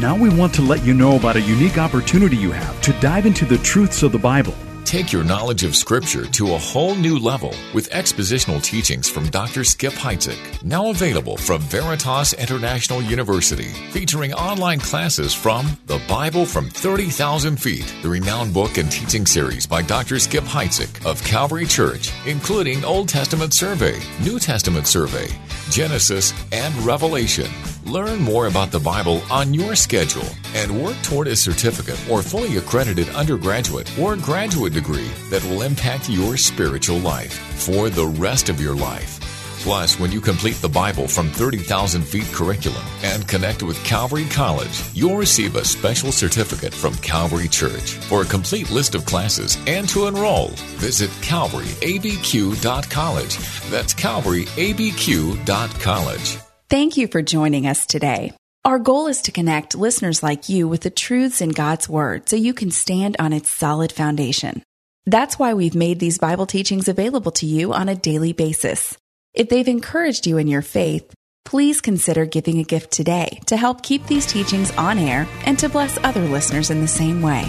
Now 0.00 0.16
we 0.16 0.28
want 0.28 0.54
to 0.54 0.62
let 0.62 0.84
you 0.84 0.94
know 0.94 1.16
about 1.16 1.36
a 1.36 1.40
unique 1.40 1.78
opportunity 1.78 2.36
you 2.36 2.50
have 2.50 2.80
to 2.82 2.92
dive 3.00 3.26
into 3.26 3.44
the 3.44 3.58
truths 3.58 4.02
of 4.02 4.12
the 4.12 4.18
Bible 4.18 4.54
Take 4.84 5.12
your 5.12 5.24
knowledge 5.24 5.64
of 5.64 5.74
Scripture 5.74 6.26
to 6.26 6.54
a 6.54 6.58
whole 6.58 6.94
new 6.94 7.18
level 7.18 7.54
with 7.72 7.90
expositional 7.90 8.62
teachings 8.62 9.08
from 9.08 9.28
Dr. 9.30 9.64
Skip 9.64 9.94
Heitzig, 9.94 10.62
now 10.62 10.90
available 10.90 11.38
from 11.38 11.62
Veritas 11.62 12.34
International 12.34 13.00
University, 13.02 13.72
featuring 13.92 14.34
online 14.34 14.78
classes 14.78 15.32
from 15.32 15.78
The 15.86 16.00
Bible 16.06 16.44
from 16.44 16.68
30,000 16.68 17.56
Feet, 17.56 17.92
the 18.02 18.10
renowned 18.10 18.52
book 18.52 18.76
and 18.76 18.92
teaching 18.92 19.24
series 19.24 19.66
by 19.66 19.80
Dr. 19.80 20.18
Skip 20.18 20.44
Heitzig 20.44 21.04
of 21.06 21.22
Calvary 21.24 21.66
Church, 21.66 22.12
including 22.26 22.84
Old 22.84 23.08
Testament 23.08 23.54
Survey, 23.54 23.98
New 24.22 24.38
Testament 24.38 24.86
Survey, 24.86 25.28
Genesis, 25.70 26.34
and 26.52 26.74
Revelation. 26.84 27.50
Learn 27.86 28.22
more 28.22 28.46
about 28.46 28.70
the 28.70 28.80
Bible 28.80 29.20
on 29.30 29.52
your 29.52 29.74
schedule 29.74 30.26
and 30.54 30.82
work 30.82 30.96
toward 31.02 31.28
a 31.28 31.36
certificate 31.36 32.00
or 32.10 32.22
fully 32.22 32.56
accredited 32.56 33.10
undergraduate 33.10 33.98
or 33.98 34.16
graduate 34.16 34.72
degree 34.72 35.10
that 35.28 35.44
will 35.44 35.60
impact 35.60 36.08
your 36.08 36.38
spiritual 36.38 36.96
life 36.98 37.34
for 37.62 37.90
the 37.90 38.06
rest 38.06 38.48
of 38.48 38.58
your 38.58 38.74
life. 38.74 39.20
Plus, 39.60 39.98
when 39.98 40.10
you 40.10 40.18
complete 40.20 40.56
the 40.56 40.68
Bible 40.68 41.06
from 41.06 41.30
30,000 41.30 42.02
Feet 42.02 42.26
curriculum 42.32 42.82
and 43.02 43.28
connect 43.28 43.62
with 43.62 43.82
Calvary 43.84 44.26
College, 44.30 44.82
you'll 44.94 45.16
receive 45.16 45.56
a 45.56 45.64
special 45.64 46.12
certificate 46.12 46.72
from 46.72 46.94
Calvary 46.96 47.48
Church. 47.48 47.92
For 48.08 48.22
a 48.22 48.26
complete 48.26 48.70
list 48.70 48.94
of 48.94 49.04
classes 49.04 49.58
and 49.66 49.86
to 49.90 50.06
enroll, 50.06 50.48
visit 50.76 51.10
calvaryabq.college. 51.22 53.38
That's 53.70 53.94
calvaryabq.college. 53.94 56.43
Thank 56.74 56.96
you 56.96 57.06
for 57.06 57.22
joining 57.22 57.68
us 57.68 57.86
today. 57.86 58.32
Our 58.64 58.80
goal 58.80 59.06
is 59.06 59.22
to 59.22 59.30
connect 59.30 59.76
listeners 59.76 60.24
like 60.24 60.48
you 60.48 60.66
with 60.66 60.80
the 60.80 60.90
truths 60.90 61.40
in 61.40 61.50
God's 61.50 61.88
Word 61.88 62.28
so 62.28 62.34
you 62.34 62.52
can 62.52 62.72
stand 62.72 63.14
on 63.20 63.32
its 63.32 63.48
solid 63.48 63.92
foundation. 63.92 64.60
That's 65.06 65.38
why 65.38 65.54
we've 65.54 65.76
made 65.76 66.00
these 66.00 66.18
Bible 66.18 66.46
teachings 66.46 66.88
available 66.88 67.30
to 67.38 67.46
you 67.46 67.72
on 67.72 67.88
a 67.88 67.94
daily 67.94 68.32
basis. 68.32 68.98
If 69.34 69.50
they've 69.50 69.68
encouraged 69.68 70.26
you 70.26 70.36
in 70.38 70.48
your 70.48 70.62
faith, 70.62 71.14
please 71.44 71.80
consider 71.80 72.24
giving 72.24 72.58
a 72.58 72.64
gift 72.64 72.90
today 72.90 73.38
to 73.46 73.56
help 73.56 73.84
keep 73.84 74.04
these 74.08 74.26
teachings 74.26 74.72
on 74.72 74.98
air 74.98 75.28
and 75.46 75.56
to 75.60 75.68
bless 75.68 75.96
other 75.98 76.26
listeners 76.26 76.70
in 76.70 76.80
the 76.80 76.88
same 76.88 77.22
way. 77.22 77.46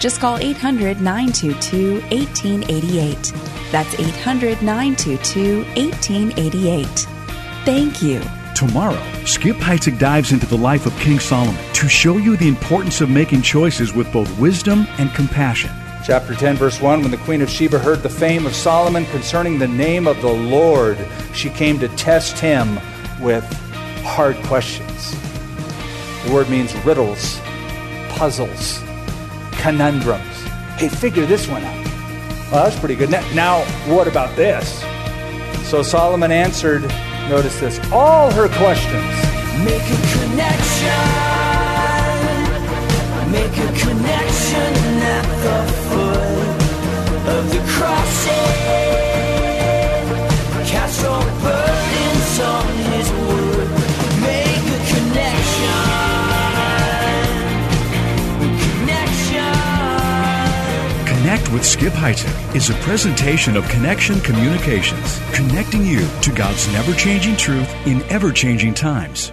Just 0.00 0.20
call 0.20 0.36
800 0.36 1.00
922 1.00 2.00
1888. 2.10 3.32
That's 3.70 4.00
800 4.00 4.62
922 4.62 5.58
1888. 5.76 6.88
Thank 7.64 8.02
you. 8.02 8.20
Tomorrow, 8.54 9.02
Skip 9.24 9.56
Heitzig 9.56 9.98
dives 9.98 10.30
into 10.30 10.46
the 10.46 10.56
life 10.56 10.86
of 10.86 10.96
King 11.00 11.18
Solomon 11.18 11.60
to 11.72 11.88
show 11.88 12.18
you 12.18 12.36
the 12.36 12.46
importance 12.46 13.00
of 13.00 13.10
making 13.10 13.42
choices 13.42 13.92
with 13.92 14.12
both 14.12 14.38
wisdom 14.38 14.86
and 14.98 15.12
compassion. 15.12 15.72
Chapter 16.04 16.34
10, 16.34 16.56
verse 16.56 16.80
1 16.80 17.02
When 17.02 17.10
the 17.10 17.16
queen 17.16 17.42
of 17.42 17.50
Sheba 17.50 17.80
heard 17.80 18.04
the 18.04 18.08
fame 18.08 18.46
of 18.46 18.54
Solomon 18.54 19.06
concerning 19.06 19.58
the 19.58 19.66
name 19.66 20.06
of 20.06 20.20
the 20.22 20.32
Lord, 20.32 20.96
she 21.32 21.50
came 21.50 21.80
to 21.80 21.88
test 21.96 22.38
him 22.38 22.78
with 23.20 23.44
hard 24.04 24.36
questions. 24.44 25.10
The 26.24 26.32
word 26.32 26.48
means 26.48 26.72
riddles, 26.84 27.40
puzzles, 28.10 28.78
conundrums. 29.52 30.42
Hey, 30.76 30.88
figure 30.88 31.26
this 31.26 31.48
one 31.48 31.64
out. 31.64 31.84
Well, 32.52 32.64
that's 32.64 32.78
pretty 32.78 32.94
good. 32.94 33.10
Now, 33.10 33.64
what 33.92 34.06
about 34.06 34.36
this? 34.36 34.80
So 35.68 35.82
Solomon 35.82 36.30
answered, 36.30 36.84
notice 37.28 37.58
this, 37.60 37.80
all 37.90 38.30
her 38.32 38.48
questions. 38.48 39.14
Make 39.64 39.82
a 39.82 40.00
connection. 40.14 41.00
Make 43.30 43.56
a 43.56 43.70
connection 43.78 44.72
at 45.02 45.26
the 45.44 45.72
foot 45.88 47.28
of 47.36 47.50
the 47.50 47.60
crossing. 47.72 48.83
Connect 61.44 61.52
with 61.52 61.66
Skip 61.66 61.92
Heitzig 61.92 62.56
is 62.56 62.70
a 62.70 62.74
presentation 62.74 63.56
of 63.56 63.68
Connection 63.68 64.18
Communications, 64.20 65.20
connecting 65.32 65.84
you 65.84 66.06
to 66.22 66.32
God's 66.32 66.66
never 66.72 66.94
changing 66.94 67.36
truth 67.36 67.68
in 67.86 68.02
ever 68.04 68.32
changing 68.32 68.72
times. 68.72 69.30